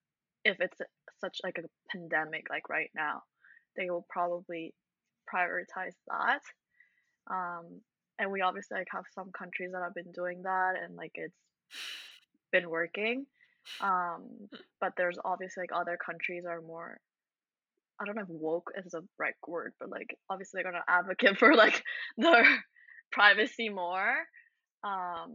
[0.44, 0.80] if it's
[1.20, 3.22] such like a pandemic like right now
[3.76, 4.74] they will probably
[5.34, 6.42] prioritize that.
[7.30, 7.82] Um
[8.20, 11.36] and we obviously like have some countries that have been doing that and like it's
[12.52, 13.26] been working
[13.82, 14.24] um
[14.80, 17.00] but there's obviously like other countries are more
[18.00, 21.38] i don't know if woke is the right word but like obviously they're gonna advocate
[21.40, 21.84] for like
[22.18, 22.46] their
[23.12, 24.16] privacy more
[24.84, 25.34] um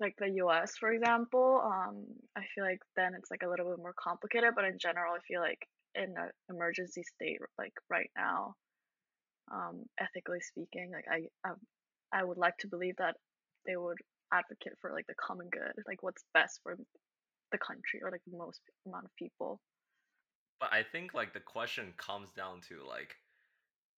[0.00, 2.04] like the us for example um
[2.36, 5.18] i feel like then it's like a little bit more complicated but in general i
[5.28, 8.54] feel like in an emergency state like right now
[9.52, 11.52] um ethically speaking like i i,
[12.12, 13.16] I would like to believe that
[13.66, 13.98] they would
[14.32, 16.76] advocate for like the common good like what's best for
[17.52, 19.60] the country or like the most amount of people
[20.58, 23.16] But I think like the question comes down to like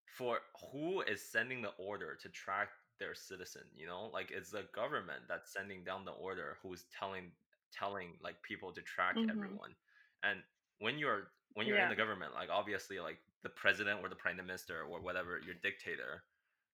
[0.07, 0.41] for
[0.73, 4.07] who is sending the order to track their citizen, you know?
[4.07, 7.33] Like it's the government that's sending down the order who's telling
[7.73, 9.31] telling like people to track Mhm.
[9.31, 9.77] everyone.
[10.23, 10.45] And
[10.79, 14.37] when you're when you're in the government, like obviously like the president or the prime
[14.37, 16.25] minister or whatever your dictator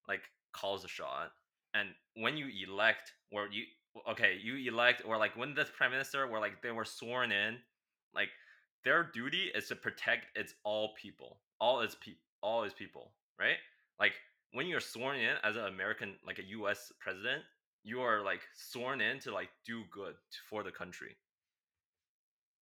[0.09, 1.33] like calls a shot.
[1.75, 3.65] And when you elect or you
[4.11, 7.59] okay, you elect or like when the prime minister or like they were sworn in,
[8.15, 8.29] like
[8.85, 13.57] their duty is to protect its all people, all its pe- all its people, right?
[13.99, 14.15] Like
[14.53, 16.93] when you're sworn in as an American, like a U.S.
[17.01, 17.43] president,
[17.85, 20.15] you are like sworn in to like do good
[20.49, 21.17] for the country.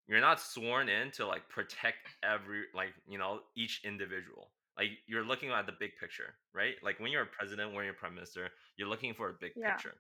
[0.08, 4.50] You're not sworn in to like protect every like you know each individual.
[4.78, 6.74] Like you're looking at the big picture, right?
[6.82, 9.52] Like when you're a president, when you're a prime minister, you're looking for a big
[9.54, 9.80] Yeah.
[9.80, 9.94] picture.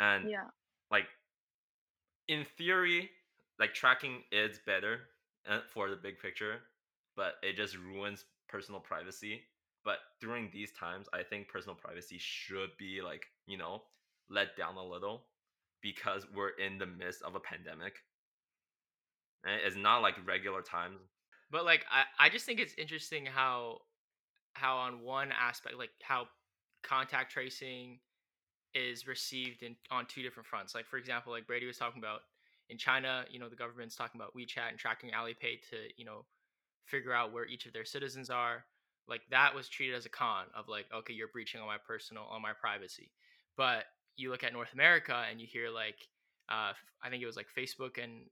[0.00, 0.48] And yeah
[0.90, 1.08] like
[2.28, 3.10] in theory
[3.58, 5.00] like tracking is better
[5.46, 6.60] uh, for the big picture
[7.16, 9.42] but it just ruins personal privacy
[9.84, 13.82] but during these times i think personal privacy should be like you know
[14.28, 15.26] let down a little
[15.82, 18.04] because we're in the midst of a pandemic.
[19.44, 21.13] And It's not like regular times.
[21.50, 23.78] But like I, I just think it's interesting how
[24.54, 26.26] how on one aspect like how
[26.82, 27.98] contact tracing
[28.74, 30.74] is received in on two different fronts.
[30.74, 32.20] Like for example, like Brady was talking about
[32.70, 36.24] in China, you know, the government's talking about WeChat and tracking Alipay to, you know,
[36.86, 38.64] figure out where each of their citizens are.
[39.06, 42.24] Like that was treated as a con of like, okay, you're breaching on my personal,
[42.24, 43.10] on my privacy.
[43.56, 43.84] But
[44.16, 45.96] you look at North America and you hear like,
[46.48, 48.22] uh, I think it was like Facebook and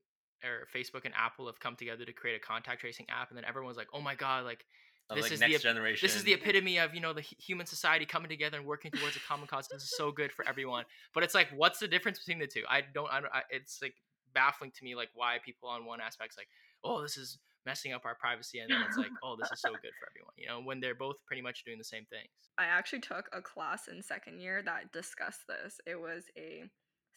[0.44, 3.44] or Facebook and Apple have come together to create a contact tracing app, and then
[3.44, 4.64] everyone's like, oh my god, like
[5.11, 6.07] Of, This like is the next ep- generation.
[6.07, 9.16] this is the epitome of you know the human society coming together and working towards
[9.16, 9.68] a common cause.
[9.68, 10.85] This is so good for everyone.
[11.14, 12.62] But it's like, what's the difference between the two?
[12.68, 13.11] I don't.
[13.12, 13.94] I, don't I, it's like
[14.35, 16.48] baffling to me, like why people on one aspect's like,
[16.85, 19.70] oh, this is messing up our privacy, and then it's like, oh, this is so
[19.70, 20.33] good for everyone.
[20.37, 22.31] You know, when they're both pretty much doing the same things.
[22.59, 25.78] I actually took a class in second year that discussed this.
[25.87, 26.64] It was a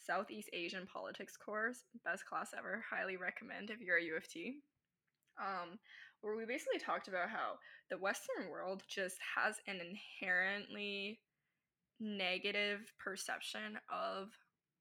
[0.06, 2.84] Southeast Asian politics course, best class ever.
[2.88, 4.58] Highly recommend if you're a U of T.
[5.38, 5.78] Um,
[6.22, 7.58] where we basically talked about how
[7.90, 11.20] the Western world just has an inherently
[12.00, 14.28] negative perception of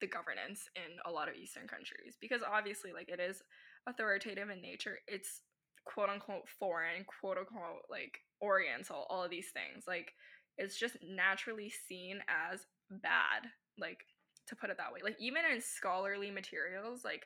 [0.01, 3.41] the governance in a lot of Eastern countries because obviously, like, it is
[3.87, 4.99] authoritative in nature.
[5.07, 5.41] It's
[5.85, 9.85] quote unquote foreign, quote unquote like oriental, all of these things.
[9.87, 10.13] Like
[10.57, 13.47] it's just naturally seen as bad,
[13.79, 13.99] like
[14.47, 14.99] to put it that way.
[15.03, 17.25] Like even in scholarly materials, like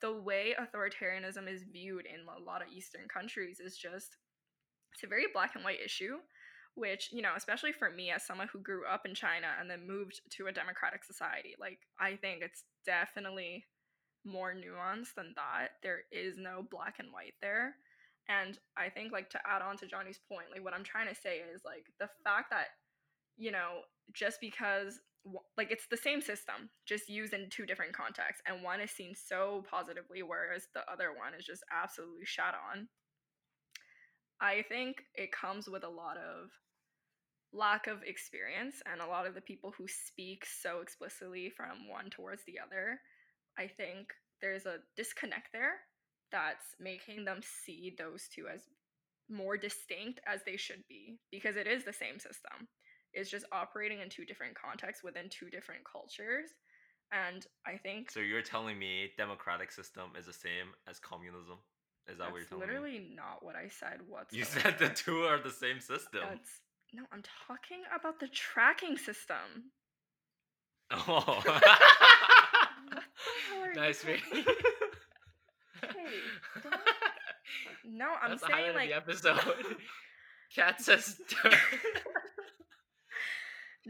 [0.00, 4.16] the way authoritarianism is viewed in a lot of Eastern countries is just
[4.94, 6.16] it's a very black and white issue.
[6.74, 9.88] Which, you know, especially for me as someone who grew up in China and then
[9.88, 13.64] moved to a democratic society, like I think it's definitely
[14.24, 15.70] more nuanced than that.
[15.82, 17.74] There is no black and white there.
[18.28, 21.20] And I think like to add on to Johnny's point, like what I'm trying to
[21.20, 22.68] say is like the fact that
[23.36, 23.80] you know
[24.12, 25.00] just because
[25.56, 29.14] like it's the same system just used in two different contexts and one is seen
[29.14, 32.88] so positively whereas the other one is just absolutely shot on.
[34.40, 36.50] I think it comes with a lot of
[37.52, 42.10] lack of experience and a lot of the people who speak so explicitly from one
[42.10, 43.00] towards the other.
[43.58, 44.08] I think
[44.40, 45.80] there's a disconnect there
[46.30, 48.60] that's making them see those two as
[49.30, 52.68] more distinct as they should be because it is the same system.
[53.18, 56.50] It's just operating in two different contexts within two different cultures.
[57.10, 61.58] And I think So you're telling me democratic system is the same as communism?
[62.06, 62.66] Is that what you're telling me?
[62.74, 64.36] literally not what I said whatsoever.
[64.38, 66.20] You said the two are the same system.
[66.22, 66.60] That's
[66.94, 69.72] no, I'm talking about the tracking system.
[70.90, 71.42] Oh.
[72.88, 73.02] What the
[73.50, 74.22] hell are you nice, Brady.
[74.32, 74.44] Hey,
[77.84, 79.40] No, I'm That's saying like the episode.
[80.54, 81.20] Kat says.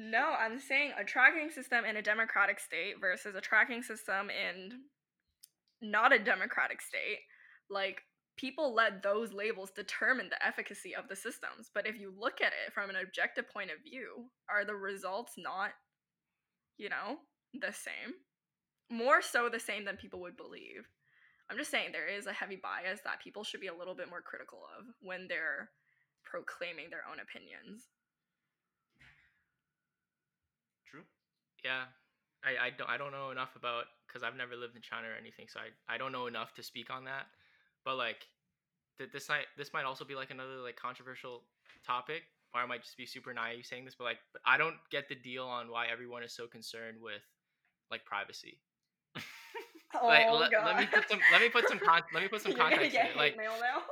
[0.01, 4.83] No, I'm saying a tracking system in a democratic state versus a tracking system in
[5.83, 7.19] not a democratic state.
[7.69, 8.03] Like,
[8.37, 11.73] people let those labels determine the efficacy of the systems.
[11.75, 15.33] But if you look at it from an objective point of view, are the results
[15.37, 15.71] not,
[16.77, 17.19] you know,
[17.53, 18.15] the same?
[18.89, 20.87] More so the same than people would believe.
[21.51, 24.09] I'm just saying there is a heavy bias that people should be a little bit
[24.09, 25.71] more critical of when they're
[26.25, 27.89] proclaiming their own opinions.
[30.91, 31.05] True.
[31.65, 31.85] Yeah,
[32.45, 35.19] I, I don't I don't know enough about because I've never lived in China or
[35.19, 37.27] anything, so I, I don't know enough to speak on that.
[37.85, 38.27] But like,
[38.99, 41.43] th- this might this might also be like another like controversial
[41.85, 42.23] topic,
[42.55, 45.09] or I might just be super naive saying this, but like, but I don't get
[45.09, 47.23] the deal on why everyone is so concerned with
[47.91, 48.61] like privacy.
[50.03, 50.67] Like, oh, let, God.
[50.67, 52.77] let me put some let me put some con- let me put some You're gonna
[52.77, 53.17] context in it.
[53.17, 53.83] Like, mail now.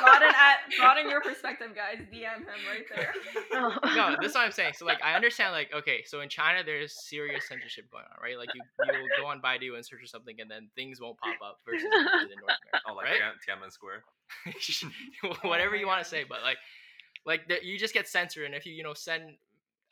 [0.00, 1.98] Broaden at broaden your perspective, guys.
[2.12, 3.12] DM him right there.
[3.52, 3.74] Oh.
[3.96, 4.72] no, this is what I'm saying.
[4.76, 8.38] So like I understand like okay, so in China there's serious censorship going on, right?
[8.38, 11.36] Like you you'll go on Baidu and search for something and then things won't pop
[11.44, 12.84] up versus in North America.
[12.88, 13.20] Oh, like right?
[13.46, 14.04] Tiananmen Square.
[15.42, 16.58] Whatever you want to say, but like
[17.26, 19.36] like the, you just get censored and if you you know send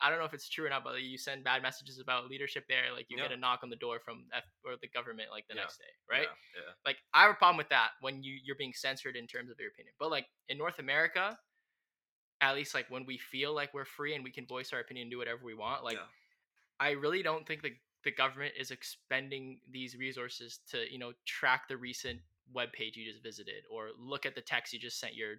[0.01, 2.29] I don't know if it's true or not, but like, you send bad messages about
[2.29, 5.29] leadership there, like you get a knock on the door from F or the government
[5.31, 5.61] like the Yeah.
[5.61, 6.27] next day, right?
[6.55, 6.61] Yeah.
[6.63, 6.71] yeah.
[6.85, 9.59] like I have a problem with that when you you're being censored in terms of
[9.59, 9.93] your opinion.
[9.99, 11.37] But like in North America,
[12.41, 15.05] at least like when we feel like we're free and we can voice our opinion
[15.05, 16.07] and do whatever we want, like Yeah.
[16.79, 17.73] I really don't think the
[18.05, 22.21] the government is expending these resources to you know track the recent
[22.53, 25.35] web page you just visited or look at the text you just sent your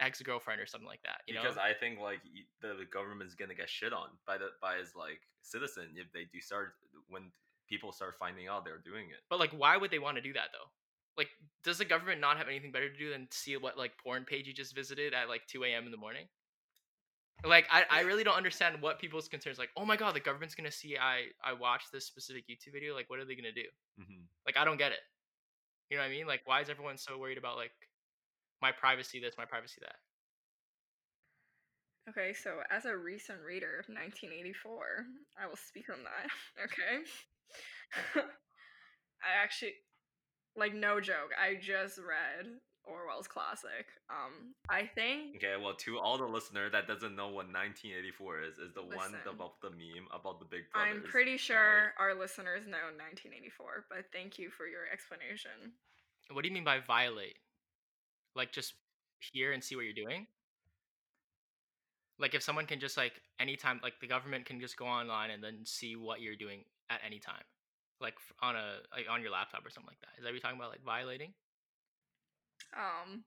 [0.00, 1.20] ex girlfriend or something like that.
[1.26, 2.20] You because know, I think like
[2.60, 6.24] the, the government's gonna get shit on by the by his like citizen if they
[6.32, 6.74] do start
[7.08, 7.30] when
[7.68, 9.22] people start finding out they're doing it.
[9.30, 10.68] but like why would they want to do that though?
[11.16, 11.28] Like,
[11.64, 14.46] does the government not have anything better to do than see what like porn page
[14.46, 15.84] you just visited at like two a.m.
[15.84, 16.26] in the morning?
[17.44, 20.54] like I, I really don't understand what people's concerns like oh my god the government's
[20.54, 23.64] gonna see i i watched this specific youtube video like what are they gonna do
[23.98, 24.98] hmm like i don't get it
[25.88, 27.72] you know what i mean like why is everyone so worried about like
[28.62, 29.96] my privacy this my privacy that
[32.08, 35.06] Okay, so as a recent reader of 1984,
[35.38, 36.26] I will speak on that.
[36.64, 37.04] Okay.
[39.22, 39.74] I actually,
[40.56, 43.86] like, no joke, I just read Orwell's classic.
[44.08, 48.58] Um, I think Okay, well, to all the listener that doesn't know what 1984 is,
[48.58, 50.64] is the one about the meme about the big.
[50.74, 51.40] I'm pretty right?
[51.40, 55.76] sure our listeners know 1984, but thank you for your explanation.
[56.32, 57.36] what do you mean by violate
[58.34, 58.74] like just
[59.32, 60.26] peer and see what you're doing
[62.18, 65.42] like if someone can just like anytime like the government can just go online and
[65.42, 67.44] then see what you're doing at any time
[68.00, 70.40] like on a like on your laptop or something like that is that what you're
[70.40, 71.32] talking about like violating
[72.76, 73.24] Um,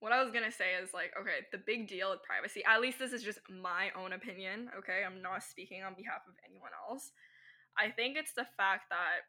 [0.00, 2.98] what I was gonna say is like, okay, the big deal with privacy, at least
[2.98, 5.02] this is just my own opinion, okay?
[5.04, 7.12] I'm not speaking on behalf of anyone else.
[7.78, 9.26] I think it's the fact that,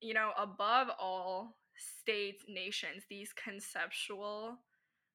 [0.00, 4.58] you know, above all states, nations, these conceptual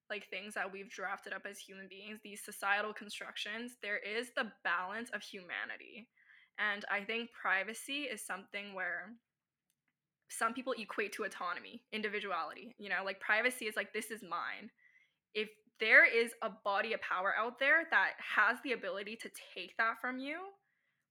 [0.10, 4.52] like things that we've drafted up as human beings, these societal constructions, there is the
[4.64, 6.08] balance of humanity.
[6.60, 9.14] And I think privacy is something where
[10.30, 12.76] some people equate to autonomy, individuality.
[12.78, 14.70] You know, like privacy is like, this is mine.
[15.34, 15.50] If
[15.80, 20.00] there is a body of power out there that has the ability to take that
[20.00, 20.38] from you,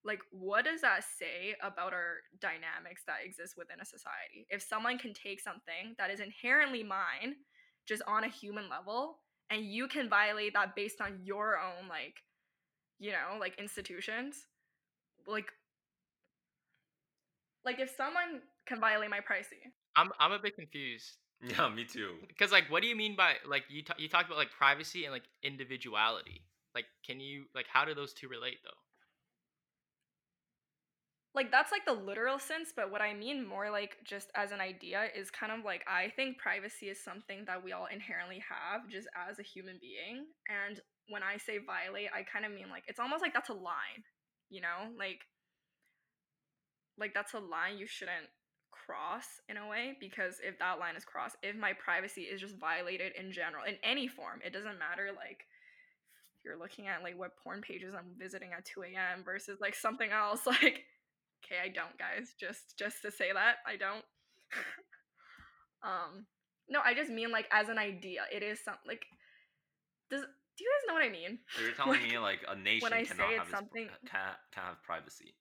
[0.04, 4.46] like, what does that say about our dynamics that exist within a society?
[4.50, 7.36] If someone can take something that is inherently mine,
[7.86, 9.18] just on a human level,
[9.50, 12.16] and you can violate that based on your own, like,
[12.98, 14.46] you know, like institutions,
[15.26, 15.50] like,
[17.64, 19.56] like if someone can violate my privacy,
[19.96, 22.14] i'm i'm a bit confused Yeah, me too.
[22.28, 25.04] because like what do you mean by like you ta- you talked about like privacy
[25.04, 26.42] and like individuality
[26.74, 28.83] like can you like how do those two relate though
[31.34, 34.60] like that's like the literal sense but what i mean more like just as an
[34.60, 38.88] idea is kind of like i think privacy is something that we all inherently have
[38.88, 42.84] just as a human being and when i say violate i kind of mean like
[42.86, 44.04] it's almost like that's a line
[44.50, 44.94] you know?
[44.98, 45.20] Like
[46.96, 48.30] like that's a line you shouldn't
[48.70, 52.56] cross in a way because if that line is crossed if my privacy is just
[52.58, 55.46] violated in general in any form it doesn't matter like
[56.44, 60.10] you're looking at like what porn pages i'm visiting at 2 a.m versus like something
[60.10, 60.84] else like
[61.44, 64.04] okay i don't guys just just to say that i don't
[65.84, 66.26] um
[66.68, 69.04] no i just mean like as an idea it is something like
[70.10, 70.20] does
[70.56, 72.88] do you guys know what i mean So you're telling Like, me like a nation
[72.88, 75.34] cannot say have it's its, something- can can have privacy.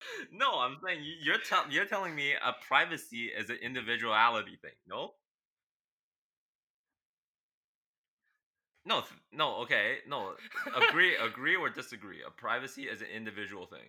[0.32, 4.72] No, I'm saying you- you're tell you're telling me a privacy is an individuality thing.
[4.86, 5.12] No.
[8.86, 10.34] No, no, okay, no.
[10.74, 12.22] Agree, agree or disagree.
[12.26, 13.88] A privacy is an individual thing.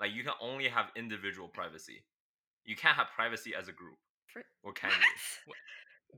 [0.00, 2.02] Like you can only have individual privacy.
[2.64, 3.98] You can't have privacy as a group.
[4.32, 5.52] For- Or can you?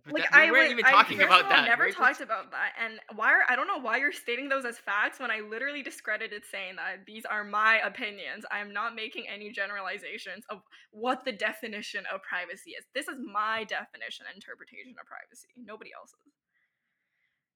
[0.05, 2.11] But like that- we I weren't would- even talking first about that Never We're talked
[2.13, 3.31] just- about that, and why?
[3.33, 6.77] Are, I don't know why you're stating those as facts when I literally discredited saying
[6.77, 8.47] that these are my opinions.
[8.51, 12.87] I am not making any generalizations of what the definition of privacy is.
[12.95, 15.49] This is my definition and interpretation of privacy.
[15.57, 16.17] Nobody else's.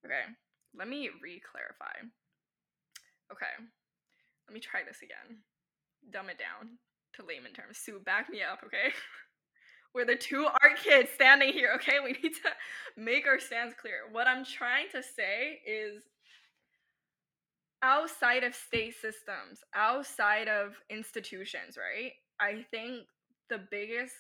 [0.05, 0.25] Okay,
[0.75, 2.03] let me re-clarify.
[3.33, 3.53] Okay,
[4.47, 5.43] let me try this again.
[6.11, 6.79] Dumb it down
[7.15, 7.79] to layman terms.
[7.79, 8.93] Sue, back me up, okay?
[9.95, 11.97] We're the two art kids standing here, okay?
[12.05, 12.51] We need to
[12.97, 14.01] make our stands clear.
[14.13, 16.03] What I'm trying to say is
[17.83, 22.13] outside of state systems, outside of institutions, right?
[22.41, 23.07] I think
[23.49, 24.13] the biggest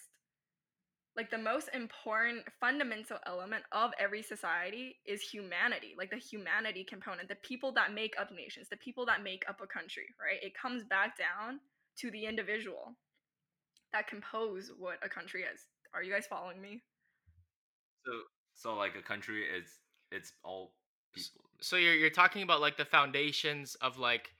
[1.17, 7.29] like the most important fundamental element of every society is humanity like the humanity component
[7.29, 10.53] the people that make up nations the people that make up a country right it
[10.55, 11.59] comes back down
[11.99, 12.97] to the individual
[13.93, 15.61] that compose what a country is.
[15.95, 16.83] Are you guys following me?
[18.05, 18.13] So,
[18.55, 19.67] so like a country is
[20.13, 20.73] it's all
[21.15, 21.43] people.
[21.61, 24.31] so you're you're talking about like the foundations of like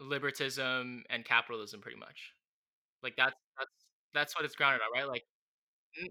[0.00, 2.32] libertism and capitalism pretty much.
[3.02, 3.70] Like that's that's
[4.12, 5.08] that's what it's grounded on right?
[5.08, 5.24] Like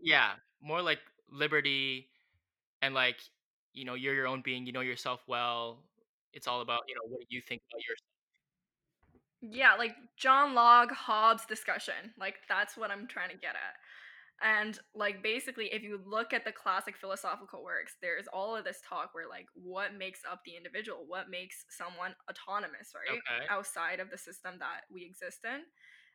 [0.01, 0.99] yeah more like
[1.29, 2.09] liberty
[2.81, 3.17] and like
[3.73, 5.83] you know you're your own being you know yourself well.
[6.33, 8.12] It's all about you know what do you think about yourself
[9.51, 13.75] yeah like john locke hobbes discussion like that's what i'm trying to get at.
[14.41, 18.81] And like basically if you look at the classic philosophical works there's all of this
[18.87, 23.45] talk where like what makes up the individual what makes someone autonomous right Okay.
[23.49, 25.61] outside of the system that we exist in.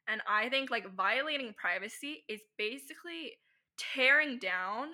[0.07, 3.33] And i think like violating privacy is basically
[3.79, 4.89] tearing down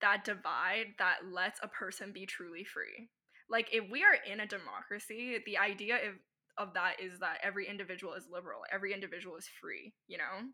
[0.00, 3.08] that divide that lets a person be truly free.
[3.50, 6.14] Like if we are in a democracy, the idea of
[6.58, 10.48] of that is that every individual is liberal, every individual is free, you know?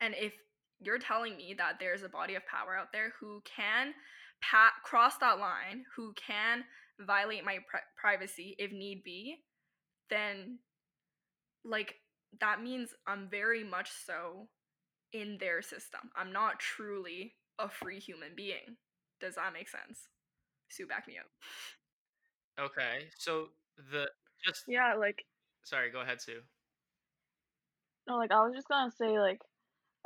[0.00, 0.32] And if
[0.80, 3.94] you're telling me that there's a body of power out there who can
[4.40, 6.64] pa- cross that line, who can
[7.00, 9.36] violate my pri- privacy if need be,
[10.10, 10.58] then
[11.64, 11.94] like
[12.40, 14.48] that means I'm very much so
[15.12, 16.00] in their system.
[16.16, 18.76] I'm not truly a free human being.
[19.20, 20.08] Does that make sense?
[20.68, 21.26] Sue, back me up.
[22.64, 23.48] Okay, so
[23.90, 24.06] the
[24.44, 25.24] just Yeah, like
[25.64, 26.40] sorry, go ahead, Sue.
[28.06, 29.40] no, like I was just gonna say like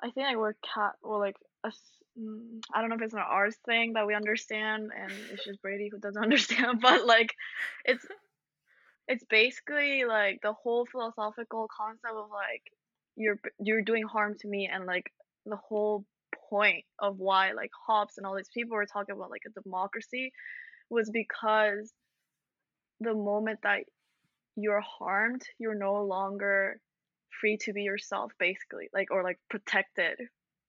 [0.02, 3.14] I think like we're cat well like a s- mm, I don't know if it's
[3.14, 7.34] an ours thing that we understand and it's just Brady who doesn't understand, but like
[7.84, 8.04] it's
[9.08, 12.62] it's basically like the whole philosophical concept of like
[13.16, 15.12] you're you're doing harm to me and like
[15.46, 16.04] the whole
[16.50, 20.32] point of why like Hobbes and all these people were talking about like a democracy
[20.90, 21.92] was because
[23.00, 23.80] the moment that
[24.57, 26.78] you're harmed, you're no longer
[27.40, 30.18] free to be yourself basically like or like protected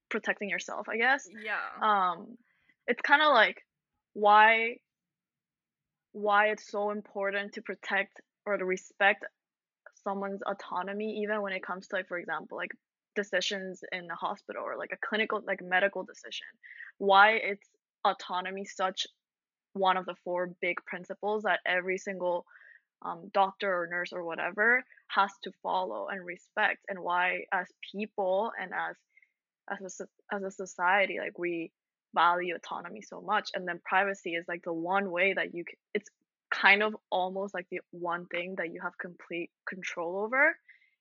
[0.10, 1.58] protecting yourself i guess Yeah.
[1.82, 2.38] um
[2.88, 3.62] it's kind of like
[4.14, 4.78] why
[6.14, 9.26] why it's so important to protect or to respect
[10.04, 12.72] someone's autonomy even when it comes to like for example like
[13.16, 16.48] decisions in the hospital or like a clinical like medical decision
[16.98, 17.70] why it's
[18.06, 19.06] autonomy such
[19.74, 22.46] one of the four big principles that every single
[23.04, 28.52] um, doctor or nurse or whatever has to follow and respect and why as people
[28.62, 28.96] and as
[29.70, 31.72] as a, as a society like we
[32.14, 33.50] value autonomy so much.
[33.56, 36.10] And then privacy is like the one way that you c it's
[36.52, 40.56] kind of almost like the one thing that you have complete control over.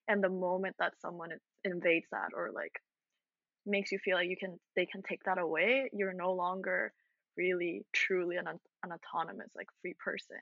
[0.07, 1.29] And the moment that someone
[1.63, 2.73] invades that or like
[3.65, 6.91] makes you feel like you can they can take that away you're no longer
[7.37, 10.35] really truly an, an autonomous like free person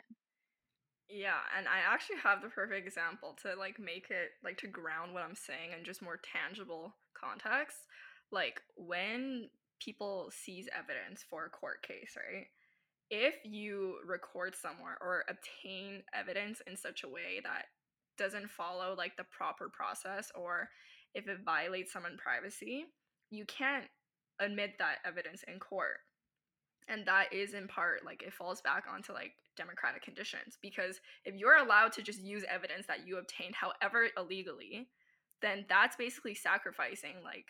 [1.12, 5.14] Yeah, and I actually have the perfect example to like make it like to ground
[5.14, 7.78] what I'm saying in just more tangible context.
[8.32, 9.50] Like when
[9.84, 12.46] people seize evidence for a court case, right?
[13.10, 17.66] If you record somewhere or obtain evidence in such a way that
[18.18, 20.70] doesn't follow like the proper process or
[21.14, 22.86] if it violates someone's privacy,
[23.32, 23.86] you can't
[24.40, 25.98] admit that evidence in court
[26.88, 31.36] and that is in part like it falls back onto like democratic conditions because if
[31.36, 34.88] you're allowed to just use evidence that you obtained however illegally
[35.42, 37.46] then that's basically sacrificing like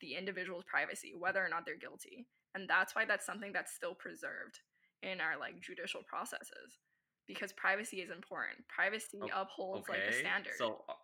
[0.00, 2.26] the individual's privacy whether or not they're guilty.
[2.54, 4.58] And that's why that's something that's still preserved
[5.02, 6.78] in our like judicial processes
[7.26, 8.66] because privacy is important.
[8.68, 10.94] Privacy upholds like the standard so uh,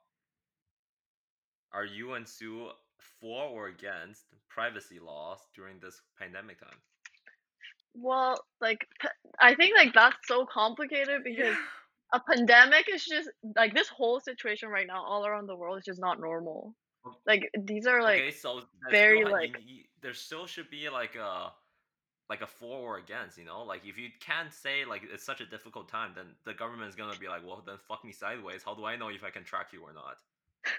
[1.72, 2.70] are you and Sue
[3.20, 6.78] for or against privacy laws during this pandemic time?
[8.01, 8.86] Well like
[9.40, 11.57] I think like that's so complicated because
[12.12, 15.84] a pandemic is just like this whole situation right now all around the world is
[15.84, 16.74] just not normal
[17.26, 20.88] like these are like okay, so very, still, like- you, you, there still should be
[20.88, 21.53] like a
[22.28, 23.62] like a for or against, you know?
[23.62, 26.97] Like if you can't say like it's such a difficult time, then the government is
[26.97, 28.62] gonna be like, well, then fuck me sideways.
[28.64, 30.16] How do I know if I can track you or not?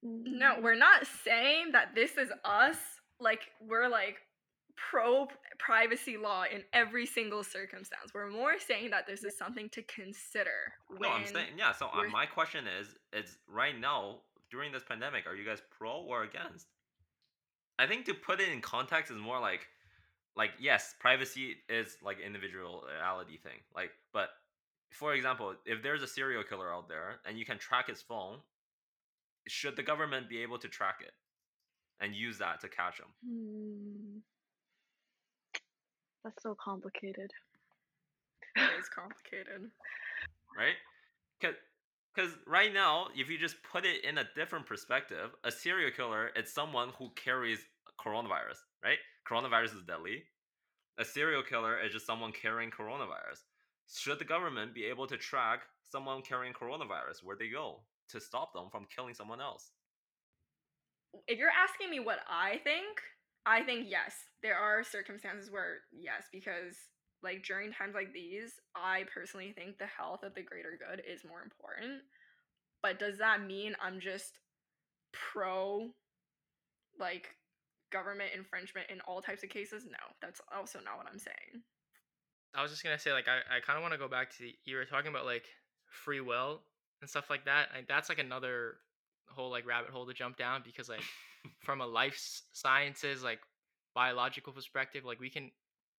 [0.00, 2.76] No, mm, we're not saying that this is us.
[3.18, 4.18] Like, we're like
[4.90, 5.26] pro
[5.58, 8.12] privacy law in every single circumstance.
[8.14, 10.72] We're more saying that this is something to consider.
[11.00, 11.72] No, I'm saying yeah.
[11.72, 14.18] So uh, my question is, is right now
[14.50, 16.66] during this pandemic, are you guys pro or against?
[17.78, 19.68] I think to put it in context is more like,
[20.36, 23.60] like yes, privacy is like individuality thing.
[23.74, 24.30] Like, but
[24.90, 28.38] for example, if there's a serial killer out there and you can track his phone,
[29.46, 31.12] should the government be able to track it
[32.00, 33.06] and use that to catch him?
[33.24, 34.18] hmm.
[36.28, 37.30] That's so complicated
[38.56, 39.70] it is complicated.
[40.56, 40.76] right?
[41.40, 46.30] Because right now, if you just put it in a different perspective, a serial killer
[46.36, 47.60] is someone who carries
[48.04, 48.98] coronavirus, right?
[49.28, 50.24] Coronavirus is deadly.
[50.98, 53.46] A serial killer is just someone carrying coronavirus.
[53.94, 55.60] Should the government be able to track
[55.90, 59.70] someone carrying coronavirus where they go to stop them from killing someone else?
[61.26, 63.00] If you're asking me what I think,
[63.48, 64.14] I think yes.
[64.42, 66.76] There are circumstances where yes, because
[67.22, 71.24] like during times like these, I personally think the health of the greater good is
[71.24, 72.02] more important.
[72.82, 74.38] But does that mean I'm just
[75.12, 75.88] pro
[77.00, 77.34] like
[77.90, 79.86] government infringement in all types of cases?
[79.86, 81.64] No, that's also not what I'm saying.
[82.54, 84.42] I was just gonna say, like, I, I kind of want to go back to
[84.42, 85.46] the, you were talking about like
[86.04, 86.60] free will
[87.00, 87.68] and stuff like that.
[87.88, 88.74] That's like another
[89.26, 91.02] whole like rabbit hole to jump down because like
[91.60, 92.18] from a life
[92.52, 93.40] sciences like
[93.94, 95.50] biological perspective, like we can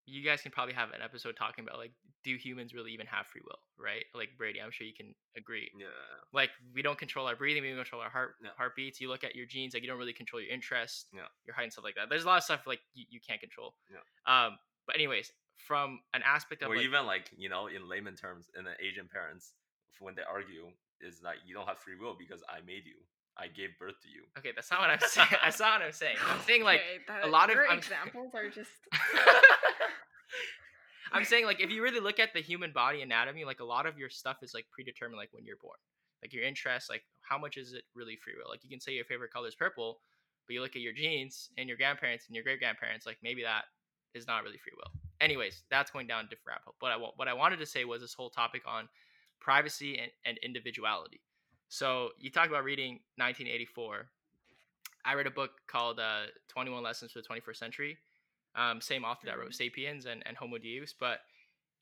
[0.06, 1.91] you guys can probably have an episode talking about like
[2.24, 4.06] do humans really even have free will, right?
[4.16, 5.70] Like Brady, I'm sure you can agree.
[5.78, 5.86] Yeah.
[6.34, 8.50] Like we don't control our breathing, we don't control our heart Yeah.
[8.58, 9.00] heartbeats.
[9.00, 11.28] You look at your genes, like you don't really control your interest, Yeah.
[11.45, 12.10] your height and stuff like that.
[12.10, 13.76] There's a lot of stuff like you, you can't control.
[13.91, 14.00] Yeah.
[14.26, 18.16] Um, but anyways, from an aspect of Or like, even like you know, in layman
[18.16, 19.54] terms, in the Asian parents,
[20.00, 20.72] when they argue,
[21.02, 22.95] is that you don't have free will because I made you,
[23.40, 24.24] I gave birth to you.
[24.38, 25.28] okay, that's not what I'm saying.
[25.44, 26.18] that's not what I'm saying.
[26.28, 28.70] I'm saying like Okay, a that- lot of- I'm- examples are just.
[31.12, 33.86] I'm saying like if you really look at the human body anatomy, like a lot
[33.88, 35.78] of your stuff is like predetermined like when you're born.
[36.22, 38.50] Like your interests, like how much is it really free will?
[38.50, 40.02] Like you can say your favorite color is purple,
[40.46, 43.42] but you look at your genes and your grandparents and your great grandparents, like maybe
[43.44, 43.64] that
[44.14, 44.92] is not really free will.
[45.22, 46.76] Anyways, that's going down a different rabbit hole.
[46.80, 48.88] But I wa- what I wanted to say was this whole topic on
[49.40, 51.22] privacy and, and individuality.
[51.70, 54.07] So you talk about reading 1984.
[55.05, 57.97] I read a book called uh, 21 Lessons for the 21st Century.
[58.55, 61.20] Um, same author that wrote *Sapiens* and, and *Homo Deus*, but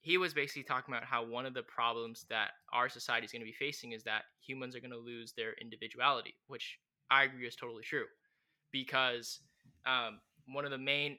[0.02, 3.42] he was basically talking about how one of the problems that our society is going
[3.42, 6.78] to be facing is that humans are going to lose their individuality, which
[7.10, 8.06] I agree is totally true,
[8.72, 9.40] because
[9.86, 11.18] um, one of the main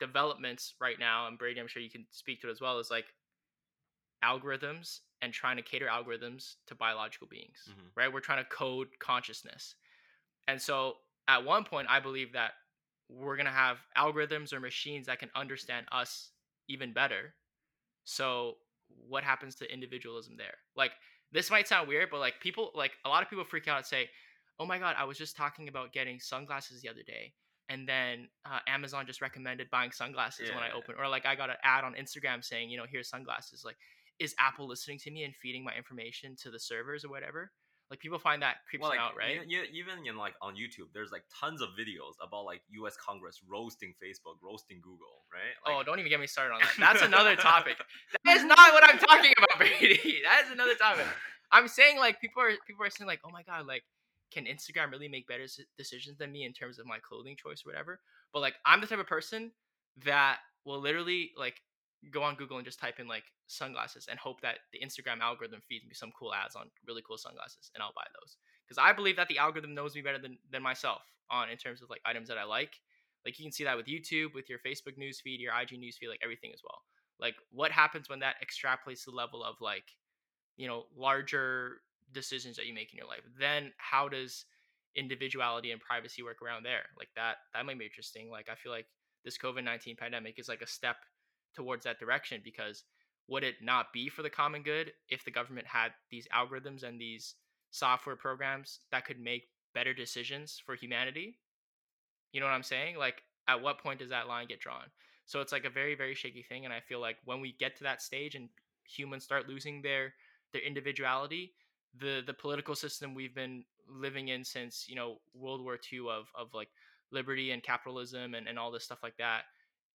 [0.00, 2.90] developments right now, and Brady, I'm sure you can speak to it as well, is
[2.90, 3.06] like
[4.26, 7.90] algorithms and trying to cater algorithms to biological beings, Mhm.
[7.94, 8.12] right?
[8.12, 9.76] We're trying to code consciousness.
[10.48, 10.98] And so
[11.28, 12.52] at one point, I believe that
[13.08, 16.32] we're going to have algorithms or machines that can understand us
[16.68, 17.34] even better.
[18.04, 18.58] So
[18.88, 20.54] what happens to individualism there?
[20.74, 20.92] Like,
[21.32, 23.86] this might sound weird, but like people, like a lot of people freak out and
[23.86, 24.10] say,
[24.58, 27.34] oh my God, I was just talking about getting sunglasses the other day.
[27.68, 30.74] And then uh, Amazon just recommended buying sunglasses when I Yeah.
[30.74, 33.64] open, or like I got an ad on Instagram saying, you know, here's sunglasses.
[33.64, 33.76] Like,
[34.18, 37.50] is Apple listening to me and feeding my information to the servers or whatever?
[37.90, 39.40] Like, people find that creeps Well, like, out, right?
[39.46, 42.96] You, even in like on YouTube, there's like tons of videos about like U.S.
[42.96, 45.54] Congress roasting Facebook, roasting Google, right?
[45.66, 46.74] oh, don't even get me started on that.
[46.80, 47.76] That's another topic.
[48.24, 50.20] That is not what I'm talking about, Brady.
[50.24, 51.06] That is another topic.
[51.52, 53.84] I'm saying like people are people are saying like, oh my god, like
[54.32, 55.46] can Instagram really make better
[55.78, 58.00] decisions than me in terms of my clothing choice or whatever?
[58.32, 59.52] But like I'm the type of person
[60.04, 61.62] that will literally like
[62.10, 65.60] go on Google and just type in like sunglasses and hope that the Instagram algorithm
[65.68, 68.36] feeds me some cool ads on really cool sunglasses and I'll buy those.
[68.66, 71.82] Because I believe that the algorithm knows me better than, than myself on in terms
[71.82, 72.74] of like items that I like.
[73.24, 76.20] Like you can see that with YouTube, with your Facebook newsfeed, your IG newsfeed, like
[76.22, 76.82] everything as well.
[77.18, 79.84] Like what happens when that extrapolates the level of like,
[80.56, 81.80] you know, larger
[82.12, 83.22] decisions that you make in your life?
[83.38, 84.44] Then how does
[84.94, 86.86] individuality and privacy work around there?
[86.98, 88.30] Like that that might be interesting.
[88.30, 88.86] Like I feel like
[89.24, 90.96] this COVID nineteen pandemic is like a step
[91.56, 92.84] towards that direction because
[93.28, 97.00] would it not be for the common good if the government had these algorithms and
[97.00, 97.34] these
[97.70, 101.38] software programs that could make better decisions for humanity?
[102.32, 102.96] You know what I'm saying?
[102.96, 104.84] Like, at what point does that line get drawn?
[105.24, 106.64] So it's like a very, very shaky thing.
[106.64, 108.48] And I feel like when we get to that stage and
[108.84, 110.14] humans start losing their
[110.52, 111.54] their individuality,
[111.98, 116.28] the the political system we've been living in since you know World War II of
[116.34, 116.68] of like
[117.10, 119.42] liberty and capitalism and, and all this stuff like that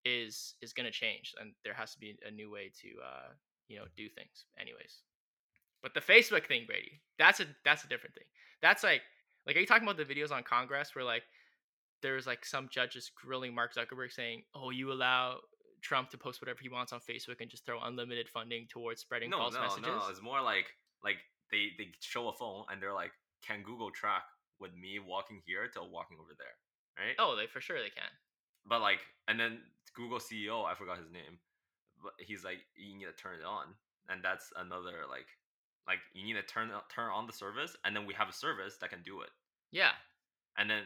[0.05, 3.29] is is going to change and there has to be a new way to uh
[3.67, 5.03] you know do things anyways
[5.81, 8.25] but the facebook thing brady that's a that's a different thing
[8.61, 9.01] that's like
[9.45, 11.23] like are you talking about the videos on congress where like
[12.01, 15.37] there was like some judges grilling mark zuckerberg saying oh you allow
[15.81, 19.29] trump to post whatever he wants on facebook and just throw unlimited funding towards spreading
[19.29, 20.07] no, false no, messages no.
[20.09, 20.65] It's more like
[21.03, 21.17] like
[21.51, 23.11] they they show a phone and they're like,
[23.45, 24.23] can Google track
[24.59, 26.55] with me walking here to walking over there,
[26.97, 27.15] right?
[27.19, 28.09] oh they for sure they can
[28.65, 29.59] But like, and then
[29.93, 31.39] Google CEO, I forgot his name,
[32.01, 33.67] but he's like, you need to turn it on,
[34.09, 35.27] and that's another like,
[35.87, 38.77] like you need to turn turn on the service, and then we have a service
[38.81, 39.29] that can do it,
[39.71, 39.91] yeah
[40.57, 40.83] and then,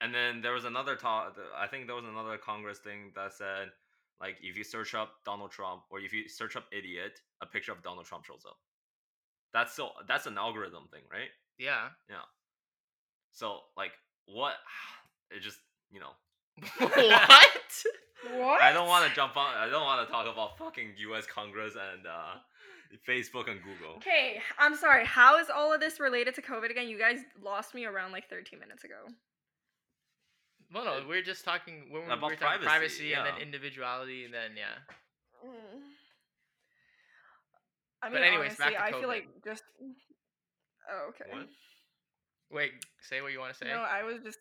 [0.00, 1.36] and then there was another talk.
[1.56, 3.68] I think there was another Congress thing that said,
[4.20, 7.72] like, if you search up Donald Trump or if you search up idiot, a picture
[7.72, 8.56] of Donald Trump shows up.
[9.52, 11.28] That's so that's an algorithm thing, right?
[11.58, 12.26] yeah Yeah.
[13.32, 13.92] So like,
[14.26, 14.54] what?
[15.30, 15.58] It just
[15.90, 16.10] you know
[16.78, 17.74] what
[18.38, 18.62] What?
[18.62, 19.54] I don't want to jump on.
[19.56, 21.26] I don't want to talk about fucking U.S.
[21.26, 22.38] Congress and uh,
[23.06, 23.96] Facebook and Google.
[23.96, 25.04] Okay, I'm sorry.
[25.04, 26.88] How is all of this related to COVID again?
[26.88, 28.94] You guys lost me around like 13 minutes ago.
[30.72, 34.32] well no we're just talking when we About talking privacy, privacy and then individuality and
[34.32, 34.76] then yeah
[38.02, 39.16] I mean, But mean, anyways, back honestly, to I feel COVID.
[39.16, 39.62] like just.
[40.90, 41.30] Oh, okay.
[41.30, 41.48] What?
[42.50, 44.38] wait say what you want to say No, I was just,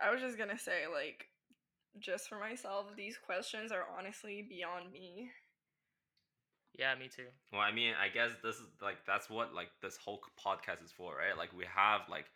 [0.00, 1.24] I was just gonna say like,
[1.98, 5.30] just for myself, these questions are honestly beyond me.
[6.78, 9.96] yeah me too Well, I mean, I guess this is like that's what like this
[9.96, 11.36] whole podcast is for, right?
[11.36, 12.26] Like we have like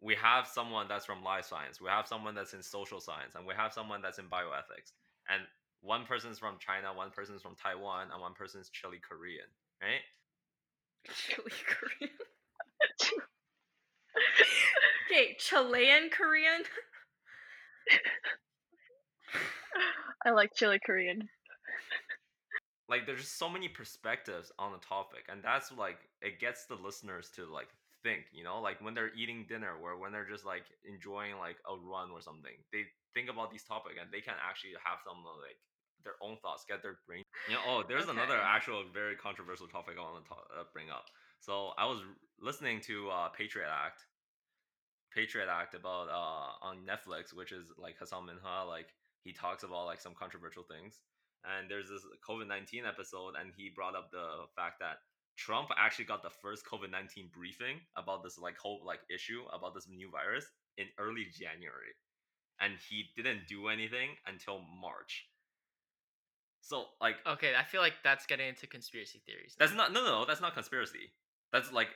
[0.00, 3.46] we have someone that's from life science, we have someone that's in social science, and
[3.46, 4.92] we have someone that's in bioethics,
[5.28, 5.42] and
[5.80, 9.46] one person's from China, one person's from Taiwan, and one person's Chile Korean,
[9.82, 10.00] right?
[11.12, 12.12] Chile Korean.
[15.10, 16.62] okay, Chilean Korean.
[20.26, 21.28] I like chili Korean.
[22.88, 26.74] Like there's just so many perspectives on the topic, and that's like it gets the
[26.76, 27.68] listeners to like
[28.04, 31.56] think, you know, like when they're eating dinner or when they're just like enjoying like
[31.66, 35.24] a run or something, they think about these topics and they can actually have some
[35.40, 35.58] like
[36.04, 37.24] their own thoughts, get their brain.
[37.48, 41.08] You know, oh, there's another actual very controversial topic I want to uh, bring up.
[41.40, 42.04] So I was
[42.38, 44.04] listening to uh, Patriot Act,
[45.12, 48.92] Patriot Act about uh on Netflix, which is like Hasan Minhaj, like
[49.24, 51.00] he talks about like some controversial things.
[51.44, 54.96] And there's this COVID nineteen episode, and he brought up the fact that
[55.36, 59.74] Trump actually got the first COVID nineteen briefing about this like whole like issue about
[59.74, 60.46] this new virus
[60.78, 61.92] in early January,
[62.60, 65.26] and he didn't do anything until March.
[66.62, 69.54] So like Okay, I feel like that's getting into conspiracy theories.
[69.58, 71.12] that's not no no that's not conspiracy.
[71.52, 71.88] That's like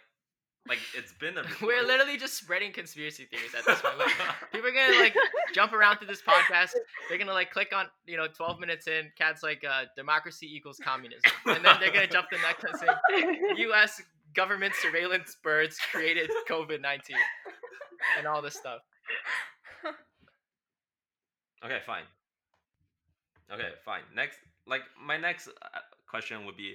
[0.67, 3.99] like it's been a We're literally just spreading conspiracy theories at this point.
[3.99, 4.13] Like,
[4.53, 5.15] people are gonna like
[5.55, 6.73] jump around through this podcast.
[7.09, 9.11] They're gonna like click on you know 12 minutes in.
[9.17, 13.55] Kat's like uh, democracy equals communism, and then they're gonna jump the next one saying
[13.59, 14.03] U.S.
[14.35, 17.17] government surveillance birds created COVID 19
[18.19, 18.81] and all this stuff.
[21.65, 22.05] Okay, fine.
[23.53, 24.03] Okay, fine.
[24.15, 26.75] Next, like my next uh, question would be,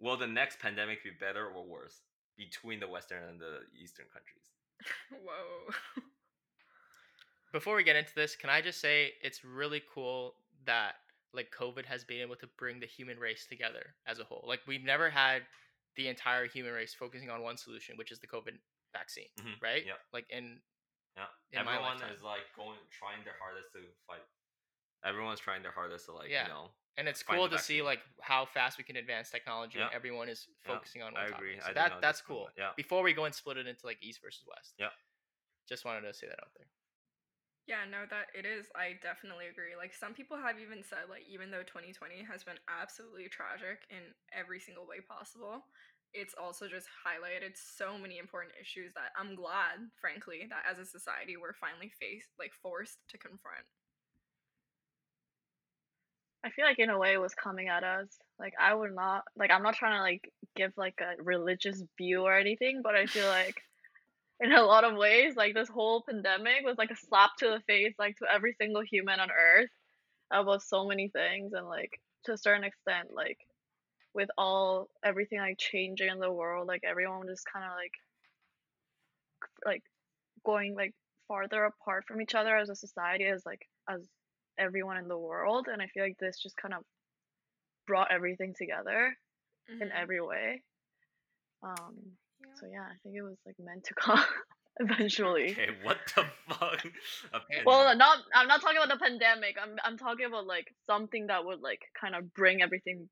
[0.00, 2.00] will the next pandemic be better or worse
[2.38, 4.46] between the Western and the Eastern countries?
[5.10, 5.74] Whoa.
[7.52, 10.34] Before we get into this, can I just say it's really cool
[10.64, 10.94] that
[11.34, 14.44] like COVID has been able to bring the human race together as a whole.
[14.46, 15.42] Like we've never had
[15.96, 18.56] the entire human race focusing on one solution, which is the COVID
[18.92, 19.84] vaccine, Mhm, right?
[19.84, 19.98] yep.
[20.12, 20.60] Like in
[21.16, 22.12] Yeah, In my everyone lifetime.
[22.14, 24.22] is like going, trying their hardest to fight.
[25.04, 26.44] Everyone's trying their hardest to like, Yeah.
[26.44, 26.70] you know.
[26.98, 30.28] And it's cool the to see like how fast we can advance technology and everyone
[30.28, 31.38] is Yeah, focusing on one I topic.
[31.38, 31.56] agree.
[31.62, 32.26] So I that notice that's that.
[32.26, 32.48] cool.
[32.58, 32.74] Yeah.
[32.76, 34.74] Before we go and split it into like east versus west.
[34.78, 34.90] Yeah.
[35.68, 36.66] Just wanted to say that out there.
[37.68, 38.66] Yeah, no, that it is.
[38.74, 39.76] I definitely agree.
[39.76, 44.16] Like some people have even said, like even though 2020 has been absolutely tragic in
[44.32, 45.62] every single way possible,
[46.16, 50.88] it's also just highlighted so many important issues that I'm glad, frankly, that as a
[50.88, 53.68] society we're finally faced, like forced to confront.
[56.44, 58.08] I feel like in a way it was coming at us.
[58.38, 62.22] Like I would not like I'm not trying to like give like a religious view
[62.22, 63.62] or anything, but I feel like
[64.40, 67.60] in a lot of ways, like this whole pandemic was like a slap to the
[67.66, 69.70] face, like to every single human on earth
[70.30, 73.38] about so many things and like to a certain extent, like
[74.14, 77.92] with all everything like changing in the world, like everyone just kinda like
[79.64, 79.82] like
[80.44, 80.94] going like
[81.26, 84.00] farther apart from each other as a society as like as
[84.58, 86.82] everyone in the world and i feel like this just kind of
[87.86, 89.16] brought everything together
[89.68, 89.92] in Mhm.
[90.02, 90.62] every way
[91.62, 91.94] um
[92.40, 92.54] Yeah.
[92.54, 94.24] so yeah i think it was like meant to come
[94.80, 96.84] eventually Okay, what the fuck?
[97.66, 101.44] Well not i'm not talking about the pandemic i'm i'm talking about like something that
[101.44, 103.08] would like kind of bring everything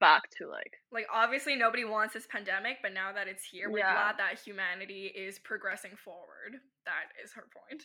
[0.00, 3.78] back to like Like obviously nobody wants this pandemic, but now that it's here, we're
[3.78, 3.92] Yeah.
[3.94, 6.60] glad that humanity is progressing forward.
[6.86, 7.82] That is her point.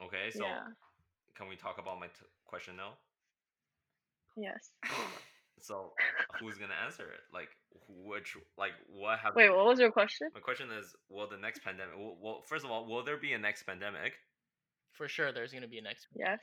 [0.00, 0.60] okay, so yeah
[1.38, 2.94] can we talk about my t- question now?
[4.36, 4.70] yes
[5.60, 5.92] So
[6.40, 7.20] who's gonna answer it?
[7.34, 7.48] Like
[7.88, 11.64] which like what have wait what was your question my question is will the next
[11.64, 14.12] pandemic well, well first of all will there be a next pandemic
[14.92, 16.06] For sure, there's gonna be a next.
[16.12, 16.26] One.
[16.26, 16.38] Yes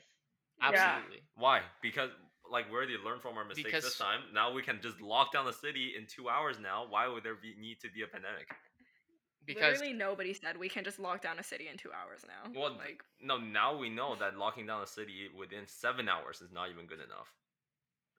[0.60, 1.22] Absolutely.
[1.36, 2.10] why because
[2.50, 5.44] like we already learned from our mistakes this time now we can just lock down
[5.44, 8.48] the city in two hours now why would there be need to be a pandemic
[9.46, 12.50] Because Literally nobody said we can just lock down a city in two hours now.
[12.60, 16.50] well like no now we know that locking down a city within seven hours is
[16.52, 17.32] not even good enough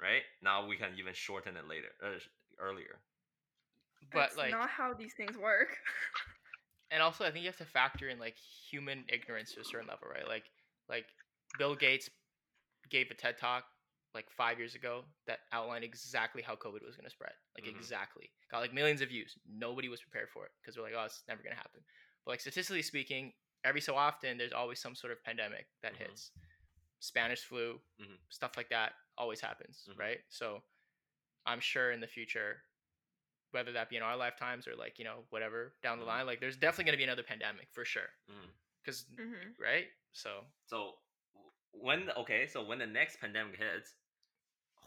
[0.02, 2.18] right now we can even shorten it later uh,
[2.60, 3.00] earlier
[4.12, 5.70] but that's like not how these things work.
[6.92, 8.36] and also I think you have to factor in like
[8.70, 10.28] human ignorance to a certain level, right?
[10.28, 10.46] Like
[10.90, 11.06] like
[11.58, 12.10] Bill Gates
[12.90, 13.66] gave a TED talk
[14.14, 17.34] like five years ago that outlined exactly how COVID was gonna spread.
[17.56, 17.76] Like Mhm.
[17.78, 18.32] exactly.
[18.50, 19.38] Got like millions of views.
[19.48, 21.84] Nobody was prepared for it because we're like, oh, it's never gonna happen.
[22.26, 23.34] But like statistically speaking,
[23.64, 25.98] every so often there's always some sort of pandemic that Mhm.
[25.98, 26.32] hits.
[27.00, 28.18] Spanish flu, Mhm.
[28.30, 29.98] stuff like that always happens, Mhm.
[29.98, 30.20] right?
[30.30, 30.64] So
[31.46, 32.64] I'm sure in the future,
[33.52, 36.08] whether that be in our lifetimes or like, you know, whatever down the Mhm.
[36.08, 38.10] line, like there's definitely gonna be another pandemic for sure.
[38.84, 39.88] Because hmm right?
[40.14, 40.98] So so w-
[41.82, 43.94] when okay so when the next pandemic hits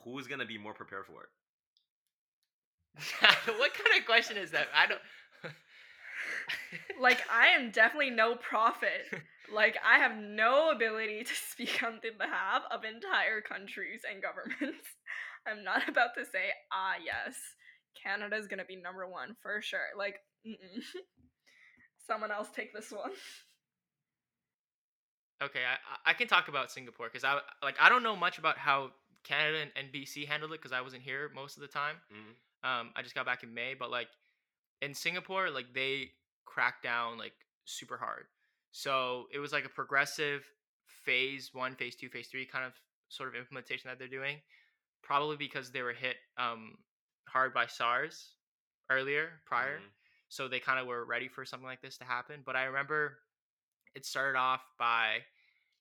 [0.05, 1.29] who's gonna be more prepared for it
[3.59, 4.69] what kind of question is that?
[4.75, 5.01] I don't
[7.01, 9.07] like I am definitely no prophet.
[9.53, 14.87] Like I have no ability to speak on the behalf of entire countries and governments.
[15.47, 17.35] I'm not about to say, ah, yes,
[18.01, 19.89] Canada is gonna be number one for sure.
[19.97, 20.17] Like,
[20.47, 20.83] mm-mm.
[22.07, 23.13] someone else take this one.
[25.43, 28.59] Okay, I I can talk about Singapore because I like I don't know much about
[28.59, 28.91] how
[29.25, 31.97] Canada and, and BC handled it because I wasn't here most of the time.
[32.13, 32.69] Mhm.
[32.69, 34.09] Um, I just got back in May, but like
[34.83, 36.11] in Singapore, like they
[36.45, 37.33] cracked down like
[37.65, 38.27] super hard.
[38.73, 40.45] So it was like a progressive
[41.05, 42.73] phase one, phase two, phase three kind of
[43.09, 44.37] sort of implementation that they're doing.
[45.03, 46.77] Probably because they were hit um,
[47.29, 48.35] hard by SARS
[48.91, 49.79] earlier, prior.
[49.79, 49.91] Mhm.
[50.29, 52.43] So they kind of were ready for something like this to happen.
[52.45, 53.19] But I remember
[53.95, 55.21] it started off by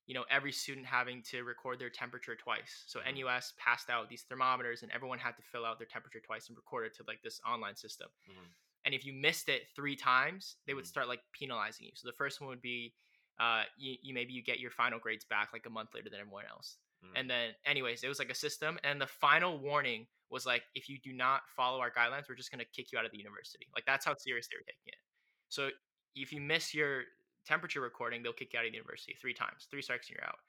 [0.06, 3.14] you know every student having to record their temperature twice so Mhm.
[3.14, 6.58] nus passed out these thermometers and everyone had to fill out their temperature twice and
[6.58, 8.54] record it to like this online system Mhm.
[8.86, 10.88] and if you missed it three times they would Mhm.
[10.88, 12.96] start like penalizing you so the first one would be
[13.40, 16.20] uh, you, you maybe you get your final grades back like a month later than
[16.20, 17.16] everyone else Mhm.
[17.16, 20.90] and then anyways it was like a system and the final warning was like if
[20.90, 23.18] you do not follow our guidelines we're just going to kick you out of the
[23.18, 24.98] university like that's how serious they were taking it
[25.48, 25.70] so
[26.16, 27.04] if you miss your
[27.50, 30.28] temperature recording they'll kick you out of the university three times three strikes and you're
[30.28, 30.40] out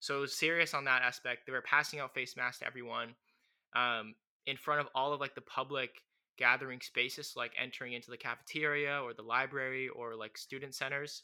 [0.00, 3.14] so serious on that aspect they were passing out face masks to everyone
[3.76, 4.14] um,
[4.46, 5.90] in front of all of like the public
[6.38, 11.22] gathering spaces like entering into the cafeteria or the library or like student centers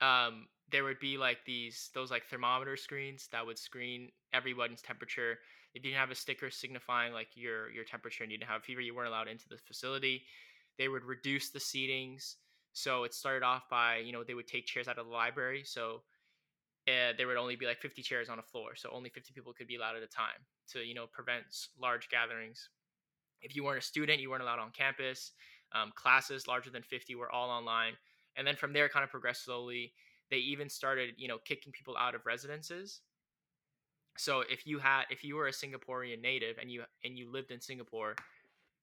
[0.00, 5.38] um, there would be like these those like thermometer screens that would screen everybody's temperature.
[5.74, 8.62] If you didn't have a sticker signifying like your your temperature and you didn't have
[8.62, 10.22] fever, you weren't allowed into the facility.
[10.78, 12.34] They would reduce the seatings.
[12.78, 15.62] So it started off by you know they would take chairs out of the library.
[15.64, 16.02] So
[16.86, 19.52] uh, there would only be like 50 chairs on a floor, so only 50 people
[19.52, 20.40] could be allowed at a time
[20.72, 21.44] to you know prevent
[21.80, 22.68] large gatherings.
[23.42, 25.32] If you weren't a student, you weren't allowed on campus.
[25.72, 27.92] Um, classes larger than 50 were all online,
[28.36, 29.92] and then from there, kind of progressed slowly
[30.30, 33.00] they even started you know kicking people out of residences
[34.16, 37.50] so if you had if you were a singaporean native and you and you lived
[37.50, 38.14] in singapore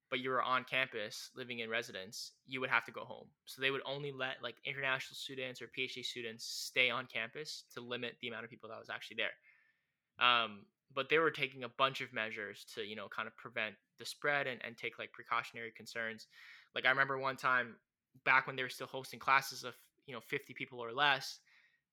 [0.09, 3.27] but you were on campus living in residence you would have to go home.
[3.45, 7.81] So they would only let like international students or phd students stay on campus to
[7.81, 10.25] limit the amount of people that was actually there.
[10.27, 13.75] Um, but they were taking a bunch of measures to you know kind of prevent
[13.99, 16.27] the spread and, and take like precautionary concerns.
[16.73, 17.75] Like i remember one time
[18.23, 19.73] back when they were still hosting classes of
[20.05, 21.39] you know 50 people or less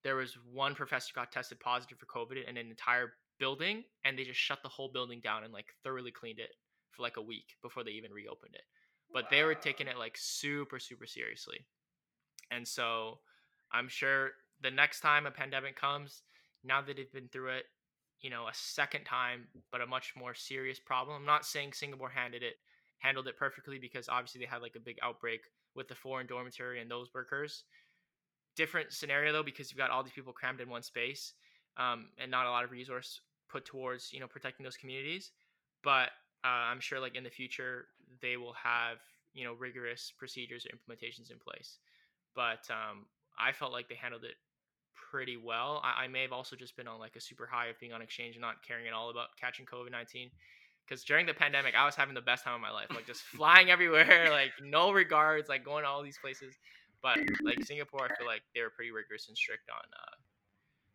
[0.03, 4.23] there was one professor got tested positive for covid in an entire building and they
[4.23, 6.51] just shut the whole building down and like thoroughly cleaned it
[6.95, 8.63] for like a week before they even reopened it.
[9.13, 11.65] But they were taking it like super super seriously.
[12.51, 13.19] And so
[13.71, 14.31] i'm sure
[14.61, 16.21] the next time a pandemic comes
[16.63, 17.65] now that they've been through it
[18.21, 22.09] you know a second time but a much more serious problem i'm not saying singapore
[22.09, 22.57] handled it
[23.03, 25.41] handled it perfectly because obviously they had like a big outbreak
[25.75, 27.65] with the foreign dormitory and those workers.
[28.55, 31.33] Different scenario though because you've got all these people crammed in one space
[31.77, 35.31] um, and not a lot of resource put towards you know protecting those communities.
[35.83, 36.09] But
[36.43, 37.85] uh, i'm sure like in the future
[38.21, 38.97] they will have
[39.33, 41.79] you know rigorous procedures or implementations in place.
[42.35, 43.05] But um,
[43.37, 44.35] i felt like they handled it
[45.11, 45.81] pretty well.
[45.83, 48.01] I, I may have also just been on like a super high of being on
[48.01, 50.29] exchange and not caring at all about catching covid-19
[50.85, 53.21] because during the pandemic i was having the best time of my life like just
[53.21, 56.55] flying everywhere like no regards like going to all these places.
[57.01, 60.15] But like Singapore, I feel like they were pretty rigorous and strict on uh,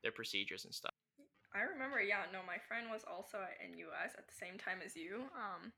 [0.02, 0.94] their procedures and stuff.
[1.54, 4.94] I remember, yeah, no, my friend was also at NUS at the same time as
[4.94, 5.24] you.
[5.32, 5.72] Um,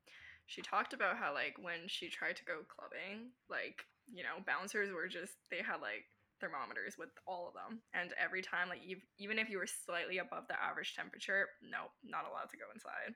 [0.45, 4.91] she talked about how like when she tried to go clubbing, like you know, bouncers
[4.91, 6.03] were just they had like
[6.41, 10.17] thermometers with all of them, and every time, like ev- even if you were slightly
[10.19, 13.15] above the average temperature, no, not allowed to go inside.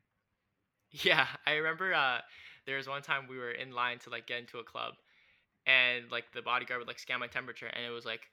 [0.91, 2.21] Yeah, I remember uh,
[2.65, 4.93] there was one time we were in line to like get into a club,
[5.65, 8.29] and like the bodyguard would like scan my temperature, and it was like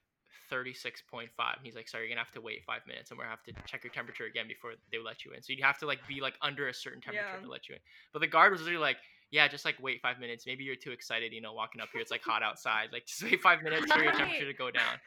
[0.50, 1.28] 36.5.
[1.38, 3.44] And he's like, sorry, you're gonna have to wait five minutes, and we're gonna have
[3.44, 5.42] to check your temperature again before they let you in.
[5.42, 7.42] So you'd have to like be like under a certain temperature Yeah.
[7.42, 7.80] to let you in.
[8.12, 8.98] But the guard was literally like,
[9.30, 10.46] yeah, just like wait five minutes.
[10.46, 12.02] Maybe you're too excited, you know, walking up here.
[12.02, 12.88] It's like hot outside.
[12.92, 15.00] Like just wait five minutes for your temperature to go down.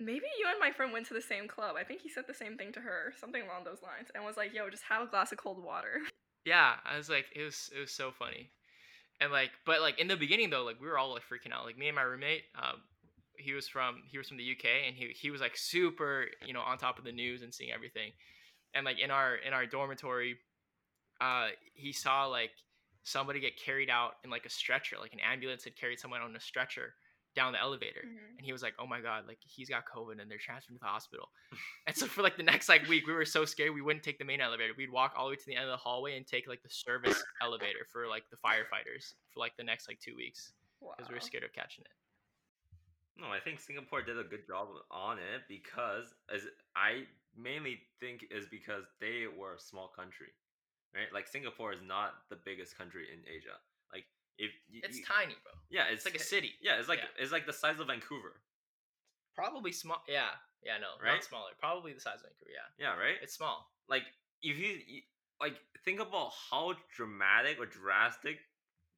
[0.00, 1.76] Maybe you and my friend went to the same club.
[1.78, 4.36] I think he said the same thing to her, something along those lines, and was
[4.36, 6.00] like, "Yo, just have a glass of cold water."
[6.44, 8.50] Yeah, I was like, it was it was so funny,
[9.20, 11.64] and like, but like in the beginning though, like we were all like freaking out.
[11.64, 12.82] Like me and my roommate, um,
[13.38, 16.52] he was from he was from the UK, and he he was like super, you
[16.52, 18.12] know, on top of the news and seeing everything,
[18.74, 20.36] and like in our in our dormitory,
[21.20, 22.50] uh, he saw like
[23.02, 26.34] somebody get carried out in like a stretcher, like an ambulance had carried someone on
[26.36, 26.94] a stretcher
[27.36, 28.02] down the elevator.
[28.06, 28.36] Mhm.
[28.38, 30.80] And he was like, "Oh my god, like he's got COVID and they're transferring to
[30.80, 31.30] the hospital."
[31.86, 34.18] and so for like the next like week, we were so scared we wouldn't take
[34.18, 34.72] the main elevator.
[34.76, 36.68] We'd walk all the way to the end of the hallway and take like the
[36.70, 40.94] service elevator for like the firefighters for like the next like two weeks Wow.
[40.96, 41.90] because we were scared of catching it.
[43.16, 46.42] No, I think Singapore did a good job on it because as
[46.74, 47.04] I
[47.36, 50.34] mainly think is because they were a small country,
[50.94, 51.06] right?
[51.12, 53.54] Like Singapore is not the biggest country in Asia.
[53.92, 54.04] Like
[54.38, 55.52] if y- It's you- tiny, bro.
[55.70, 56.54] yeah, It's it's like a city.
[56.60, 57.22] Yeah, it's like Yeah.
[57.22, 58.40] it's like the size of Vancouver.
[59.34, 60.02] Probably small.
[60.08, 60.30] Yeah,
[60.62, 61.14] yeah, no, Right?
[61.14, 61.50] not smaller.
[61.58, 62.50] Probably the size of Vancouver.
[62.50, 63.16] Yeah, Yeah, right.
[63.22, 63.70] it's small.
[63.88, 64.04] like
[64.42, 65.02] if you, you
[65.40, 68.38] like think about how dramatic or drastic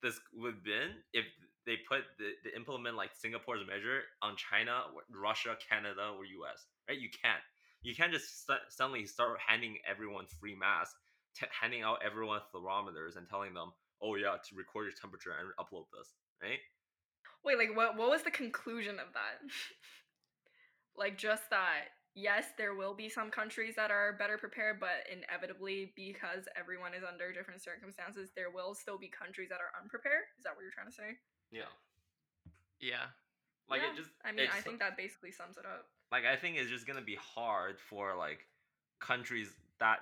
[0.02, 1.24] this would have been if
[1.66, 6.98] they put the, implement like Singapore's measure on China, Russia, Canada, or US, right?
[6.98, 7.42] You can't.
[7.82, 10.96] You can't just st- suddenly start handing everyone free masks,
[11.34, 15.50] t- handing out everyone thermometers, and telling them, "Oh yeah, to record your temperature and
[15.58, 16.58] upload this," right?
[17.44, 19.42] Wait, like what what was the conclusion of that?
[20.96, 25.92] like just that yes, there will be some countries that are better prepared, but inevitably
[25.94, 30.24] because everyone is under different circumstances, there will still be countries that are unprepared.
[30.38, 31.20] Is that what you're trying to say?
[31.51, 31.62] Yeah,
[32.80, 33.07] Yeah,
[33.68, 34.11] like Yeah, it just.
[34.24, 35.86] I mean, I think that basically sums it up.
[36.12, 38.47] like I think it's just gonna be hard for like
[39.01, 40.01] countries that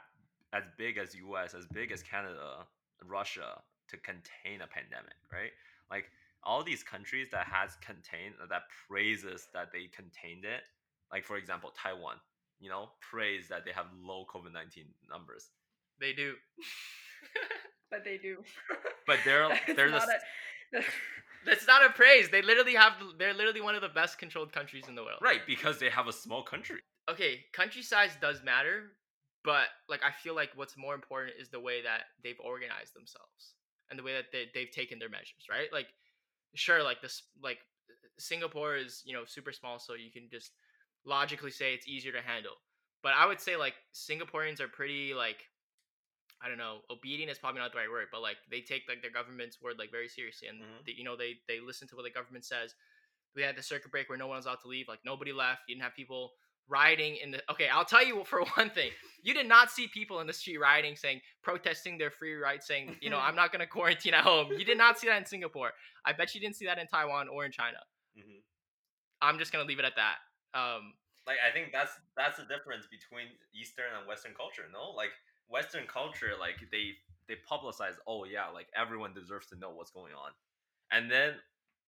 [0.53, 2.67] as big as US, as big as Canada,
[3.05, 5.51] Russia to contain a pandemic, right?
[5.91, 6.11] Like
[6.43, 10.63] all these countries that has contained that praises that they contained it,
[11.13, 12.17] like for example Taiwan,
[12.61, 15.51] you know, praise that they have low COVID nineteen numbers.
[16.01, 16.35] they do.
[17.91, 18.39] But they do.
[19.07, 20.23] But they're they're the not s-
[20.75, 20.79] a-
[21.47, 22.29] That's not a praise.
[22.31, 22.93] They literally have.
[23.19, 25.19] They're literally one of the best controlled countries in the world.
[25.23, 26.81] right because they have a small country.
[27.11, 28.93] Okay, country size does matter,
[29.45, 33.55] but like I feel like what's more important is the way that they've organized themselves
[33.91, 35.47] and the way that they they've taken their measures.
[35.51, 35.69] Right?
[35.73, 35.89] Like,
[36.55, 37.59] sure, like this, like
[38.19, 40.53] Singapore is you know super small, so you can just
[41.05, 42.55] logically say it's easier to handle.
[43.03, 45.45] But I would say like Singaporeans are pretty like
[46.43, 49.01] I don't know, obedient is probably not the right word, but like they take like
[49.03, 50.85] their government's word like very seriously, and Mhm.
[50.87, 52.75] they, you know they they listen to what the government says.
[53.35, 55.63] We had the circuit break where no one was allowed to leave, like nobody left.
[55.69, 56.35] You didn't have people
[56.69, 57.43] rioting in the.
[57.51, 58.91] Okay, I'll tell you for one thing,
[59.23, 62.97] you did not see people in the street rioting, saying protesting their free rights, saying
[63.01, 64.53] you know I'm not gonna quarantine at home.
[64.53, 65.73] You did not see that in Singapore.
[66.05, 67.79] I bet you didn't see that in Taiwan or in China.
[68.19, 68.41] Mm-hmm.
[69.23, 70.17] I'm just gonna leave it at that.
[70.59, 70.95] Um,
[71.27, 74.65] like I think that's that's the difference between Eastern and Western culture.
[74.73, 75.11] No, like
[75.49, 76.93] Western culture, like they
[77.29, 80.33] they publicize, oh yeah, like everyone deserves to know what's going on,
[80.91, 81.35] and then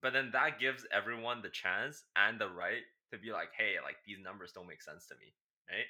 [0.01, 3.97] but then that gives everyone the chance and the right to be like, hey, like
[4.05, 5.33] these numbers don't make sense to me,
[5.69, 5.85] right?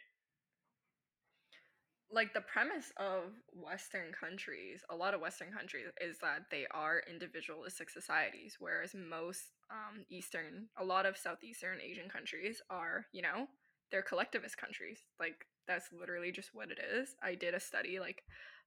[2.10, 7.02] like the premise of western countries a lot of western countries is that they are
[7.10, 13.48] individualistic societies whereas most um, eastern a lot of southeastern asian countries are you know
[13.92, 18.24] they're collectivist countries like that's literally just what it is i did a study like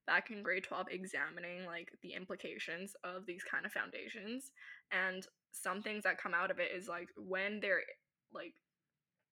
[0.07, 4.51] back in grade 12 examining like the implications of these kind of foundations
[4.91, 7.81] and some things that come out of it is like when they're
[8.33, 8.53] like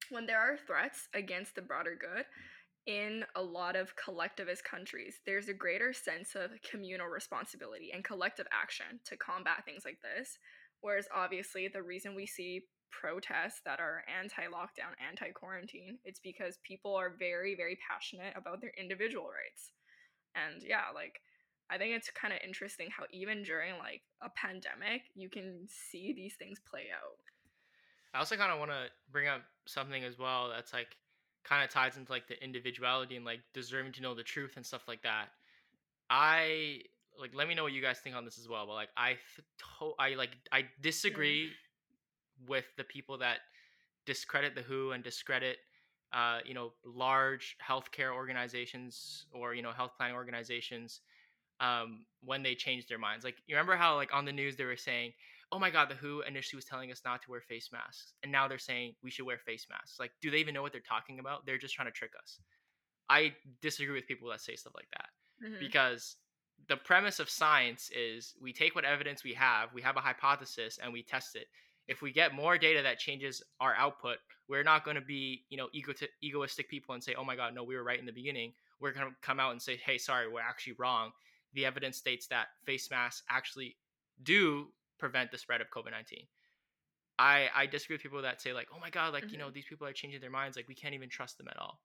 [0.09, 2.25] when there are threats against the broader good
[2.89, 8.47] in a lot of collectivist countries, there's a greater sense of communal responsibility and collective
[8.51, 10.39] action to combat things like this.
[10.81, 16.57] Whereas, obviously, the reason we see protests that are anti lockdown, anti quarantine, it's because
[16.63, 19.71] people are very, very passionate about their individual rights.
[20.35, 21.21] And yeah, like,
[21.69, 26.13] I think it's kind of interesting how even during like a pandemic, you can see
[26.13, 27.17] these things play out.
[28.13, 30.95] I also kind of want to bring up something as well that's like
[31.43, 34.65] kind of ties into like the individuality and like deserving to know the truth and
[34.65, 35.27] stuff like that.
[36.09, 36.81] I
[37.19, 38.65] like let me know what you guys think on this as well.
[38.65, 39.47] But like I th-
[39.79, 40.67] to- I like I mm.
[40.81, 41.51] disagree
[42.47, 43.39] with the people that
[44.05, 45.57] discredit the WHO and discredit
[46.11, 51.01] uh, you know large healthcare organizations or you know health planning organizations
[51.59, 53.23] um, when they change their minds.
[53.25, 55.13] Like you remember how like on the news they were saying,
[55.51, 58.31] "Oh my God, the WHO initially was telling us not to wear face masks, and
[58.31, 60.81] now they're saying we should wear face masks." Like, do they even know what they're
[60.81, 61.45] talking about?
[61.45, 62.39] They're just trying to trick us.
[63.09, 65.09] I disagree with people that say stuff like that
[65.41, 65.59] Mhm.
[65.59, 66.17] because
[66.67, 70.77] the premise of science is we take what evidence we have, we have a hypothesis,
[70.77, 71.47] and we test it.
[71.89, 74.17] If we get more data that changes our output,
[74.47, 77.55] we're not going to be, you know, ego- egoistic people and say, "Oh my God,
[77.55, 79.97] no, we were right in the beginning." We're going to come out and say, "Hey,
[79.97, 81.11] sorry, we're actually wrong."
[81.53, 83.75] The evidence states that face masks actually
[84.21, 84.67] do
[84.99, 86.27] prevent the spread of COVID nineteen.
[87.17, 89.53] I I disagree with people that say like, "Oh my God, like you know, mm-hmm.
[89.53, 90.55] these people are changing their minds.
[90.57, 91.81] Like we can't even trust them at all."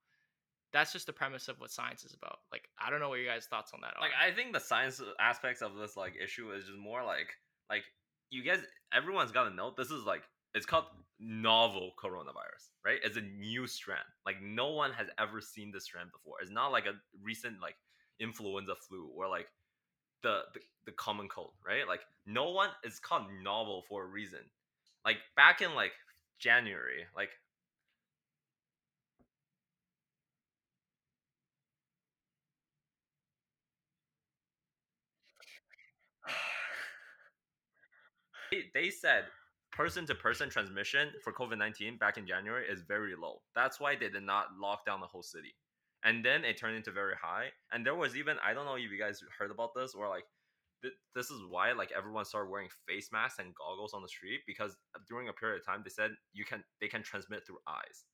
[0.72, 2.40] That's just the premise of what science is about.
[2.52, 4.02] Like I don't know what your guys' thoughts on that are.
[4.02, 7.28] Like I think the science aspects of this like issue is just more like
[7.70, 7.84] like
[8.34, 8.60] you guys
[8.92, 10.22] everyone's got to know this is like
[10.54, 10.84] it's called
[11.18, 12.98] novel coronavirus, right?
[13.04, 14.04] It's a new strand.
[14.26, 16.36] Like no one has ever seen this strand before.
[16.40, 17.76] It's not like a recent like
[18.20, 19.46] influenza flu or like
[20.22, 21.86] the the, the common cold, right?
[21.86, 24.40] Like no one it's called novel for a reason.
[25.04, 25.92] Like back in like
[26.38, 27.30] January, like
[38.54, 39.24] they, they said
[39.72, 43.42] person to person transmission for COVID 19 back in January is very low.
[43.54, 45.54] That's why they did not lock down the whole city.
[46.04, 47.46] And then it turned into very high.
[47.72, 50.24] And there was even, I don't know if you guys heard about this or like,
[50.82, 54.40] th- this is why like everyone started wearing face masks and goggles on the street
[54.46, 54.76] because
[55.08, 58.04] during a period of time they said you can they can transmit through eyes.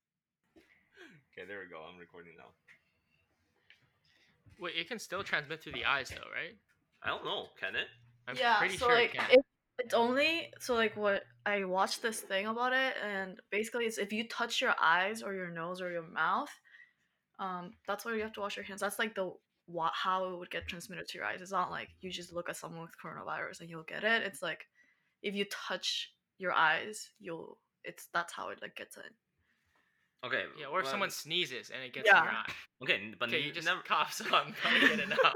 [1.35, 1.83] Okay, there we go.
[1.83, 2.55] I'm recording now.
[4.61, 6.55] Wait, it can still transmit through the eyes though, right?
[7.03, 7.47] I don't know.
[7.59, 7.89] Can it?
[8.29, 9.31] I'm yeah, pretty so sure like it can.
[9.33, 9.45] it,
[9.85, 14.13] it's only so like what I watched this thing about it, and basically it's if
[14.13, 16.51] you touch your eyes or your nose or your mouth,
[17.39, 18.81] um, that's why you have to wash your hands.
[18.81, 19.33] That's like the
[19.67, 21.41] what how it would get transmitted to your eyes.
[21.43, 24.23] It's not like you just look at someone with coronavirus and you'll get it.
[24.23, 24.67] It's like
[25.23, 29.05] if you touch your eyes, you'll it's that's how it like gets in.
[30.25, 30.45] Okay.
[30.59, 32.33] yeah, or if well, someone sneezes and it gets in your Yeah.
[32.33, 32.53] eye.
[32.83, 35.35] Okay, but Okay, you just never, cough, so I'm probably getting it out.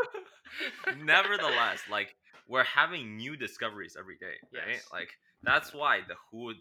[1.05, 2.15] nevertheless, like
[2.47, 4.75] we're having new discoveries every day, right?
[4.75, 4.89] Yes.
[4.93, 5.11] Like
[5.43, 6.55] that's why the WHO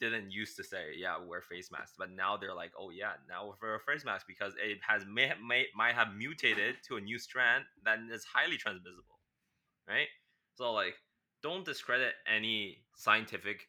[0.00, 3.44] didn't used to say, yeah, wear face masks, but now they're like, oh yeah, now
[3.44, 7.00] we wear a face mask because it has may, may might have mutated to a
[7.00, 9.18] new strand that is highly transmissible,
[9.88, 10.08] right?
[10.54, 10.94] So like,
[11.42, 13.68] don't discredit any scientific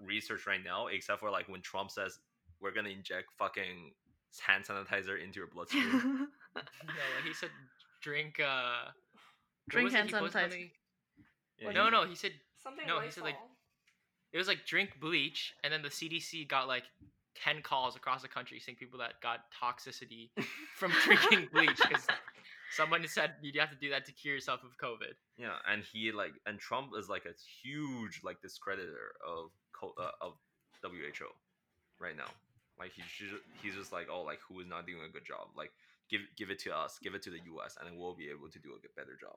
[0.00, 2.18] research right now, except for like when Trump says
[2.60, 3.92] we're gonna inject fucking
[4.46, 5.84] hand sanitizer into your bloodstream.
[6.56, 6.62] no,
[7.16, 7.50] when he said
[8.00, 8.90] drink uh
[9.68, 10.70] Drink hand sanitizer.
[11.58, 12.32] Something- Yeah, No, no, he said
[12.62, 13.36] Something No, he said, like,
[14.32, 16.84] it was like drink bleach and then the CDC got like
[17.36, 20.30] 10 calls across the country saying people that got toxicity
[20.76, 22.06] from drinking bleach cuz
[22.74, 25.14] someone said you have to do that to cure yourself of COVID.
[25.36, 30.12] Yeah, and he like and Trump is like a huge like discreditor of co- uh,
[30.20, 30.38] of
[30.82, 31.28] WHO
[31.98, 32.30] right now.
[32.78, 35.48] Like he's just, he's just like oh like who is not doing a good job?
[35.56, 35.72] Like
[36.10, 37.76] give give it to us, give it to the U.S.
[37.78, 39.36] and then we'll be able to do a better job.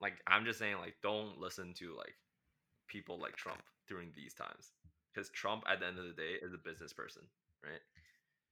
[0.00, 2.14] Like I'm just saying like don't listen to like
[2.88, 4.72] people like Trump during these times
[5.12, 7.22] because Trump at the end of the day is a business person,
[7.64, 7.80] right?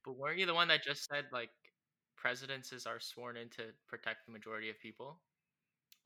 [0.05, 1.51] But weren't you the one that just said like
[2.17, 5.21] presidents are sworn in to protect the majority of people?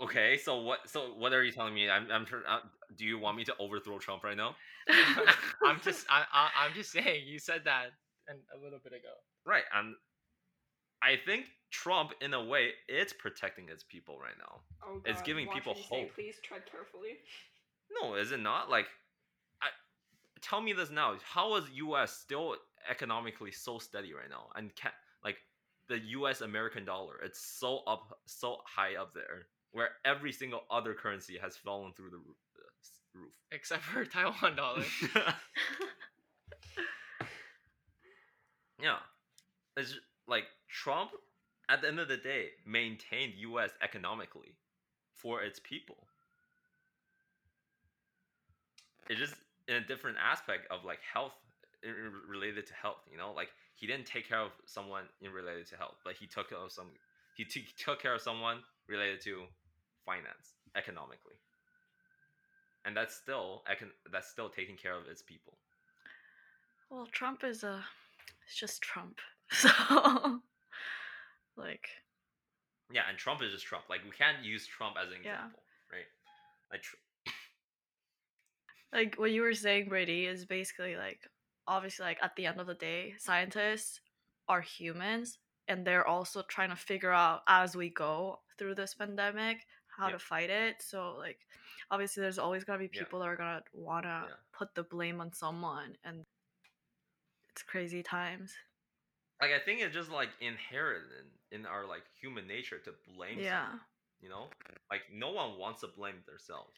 [0.00, 1.88] Okay, so what so what are you telling me?
[1.90, 2.26] I'm I'm
[2.96, 4.56] do you want me to overthrow Trump right now?
[5.64, 7.90] I'm just I, I I'm just saying you said that
[8.28, 9.12] and a little bit ago.
[9.44, 9.64] Right.
[9.74, 9.94] And
[11.02, 14.60] I think Trump, in a way, it's protecting his people right now.
[14.86, 16.00] Oh, it's God, giving watch people what you say.
[16.02, 16.14] hope.
[16.14, 17.18] Please tread carefully.
[18.02, 18.70] No, is it not?
[18.70, 18.86] Like,
[19.62, 19.68] I
[20.42, 21.14] tell me this now.
[21.24, 22.12] How is U.S.
[22.12, 22.56] still
[22.88, 24.46] economically so steady right now?
[24.56, 24.90] And can
[25.24, 25.36] like
[25.88, 26.40] the U.S.
[26.40, 31.56] American dollar, it's so up, so high up there, where every single other currency has
[31.56, 32.20] fallen through the uh,
[33.14, 33.32] roof.
[33.52, 34.84] Except for Taiwan dollar.
[38.82, 38.96] yeah,
[39.76, 39.98] it's ju-
[40.28, 41.10] like Trump.
[41.68, 43.70] At the end of the day, maintained U.S.
[43.80, 44.56] economically
[45.14, 45.98] for its people.
[49.08, 49.34] It's just
[49.68, 51.32] in a different aspect of like health
[52.28, 52.98] related to health.
[53.10, 56.26] You know, like he didn't take care of someone in related to health, but he
[56.26, 56.86] took care of some.
[57.36, 58.58] He t- took care of someone
[58.88, 59.44] related to
[60.04, 61.34] finance economically,
[62.84, 65.54] and that's still econ- that's still taking care of its people.
[66.90, 67.84] well, Trump is a
[68.46, 69.20] it's just Trump.
[69.52, 70.40] So
[71.56, 71.88] like
[72.92, 73.84] Yeah, and Trump is just Trump.
[73.88, 75.34] Like we can't use Trump as an Yeah.
[75.34, 76.06] example, right?
[76.72, 76.96] Like tr-
[78.92, 81.20] like what you were saying brady is basically like
[81.68, 84.00] obviously like at the end of the day scientists
[84.48, 85.38] are humans
[85.68, 89.58] and they're also trying to figure out as we go through this pandemic
[89.96, 90.12] how Yeah.
[90.14, 91.38] to fight it so like
[91.92, 93.04] obviously there's always going to be Yeah.
[93.04, 94.34] people that are going to want to Yeah.
[94.52, 96.26] put the blame on someone and
[97.50, 98.56] it's crazy times
[99.40, 101.04] like I think it's just like inherent
[101.52, 103.80] in, in our like human nature to blame yeah someone.
[104.22, 104.44] You know?
[104.90, 106.76] Like no one wants to blame themselves.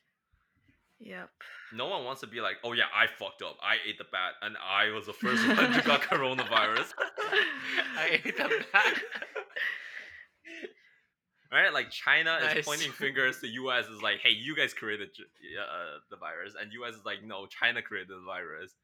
[1.01, 1.31] yep
[1.73, 3.57] No one wants to be like, oh yeah, I fucked up.
[3.63, 6.93] I ate the bat and I was the first one who got coronavirus.
[7.97, 9.03] I ate the bat.
[11.51, 11.73] right?
[11.73, 15.09] Like China is pointing fingers to US is like, hey, you guys created
[15.61, 18.75] uh, the virus, and US is like, no, China created the virus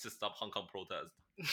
[0.00, 1.10] to stop Hong Kong protest.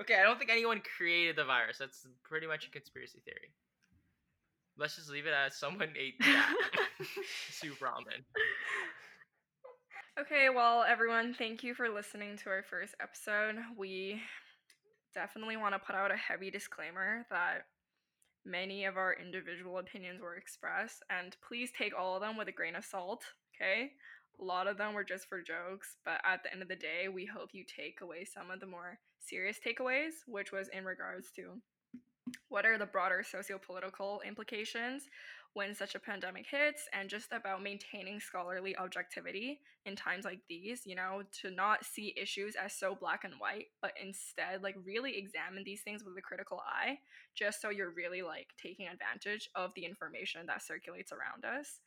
[0.00, 1.78] Okay, I don't think anyone created the virus.
[1.78, 3.52] That's pretty much a conspiracy theory.
[4.78, 6.54] Let's just leave it as someone ate that
[7.50, 8.22] soup ramen.
[10.20, 13.56] Okay, well, everyone, thank you for listening to our first episode.
[13.76, 14.20] We
[15.14, 17.66] definitely want to put out a heavy disclaimer that
[18.44, 22.52] many of our individual opinions were expressed, and please take all of them with a
[22.52, 23.24] grain of salt,
[23.54, 23.92] okay?
[24.40, 27.08] A lot of them were just for jokes, but at the end of the day,
[27.12, 31.30] we hope you take away some of the more serious takeaways, which was in regards
[31.32, 31.60] to
[32.48, 35.04] what are the broader socio-political implications
[35.54, 40.82] when such a pandemic hits and just about maintaining scholarly objectivity in times like these
[40.84, 45.16] you know to not see issues as so black and white but instead like really
[45.16, 46.98] examine these things with a critical eye
[47.38, 51.78] just so you're really like taking advantage of the information that circulates around us.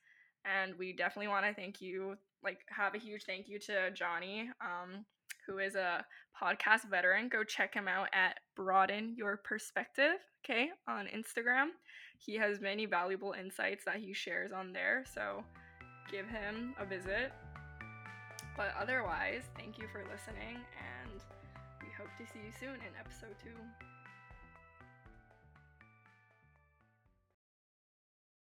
[0.45, 4.49] And we definitely want to thank you like have a huge thank you to johnny
[4.61, 5.05] um,
[5.45, 6.05] who is a
[6.41, 7.29] podcast veteran.
[7.29, 11.69] Go check him out at Broaden Your Perspective, okay, on Instagram.
[12.17, 15.43] He has many valuable insights that he shares on there, so
[16.11, 17.31] give him a visit.
[18.57, 21.21] But otherwise, thank you for listening, and
[21.81, 23.90] we hope to see you soon in episode two.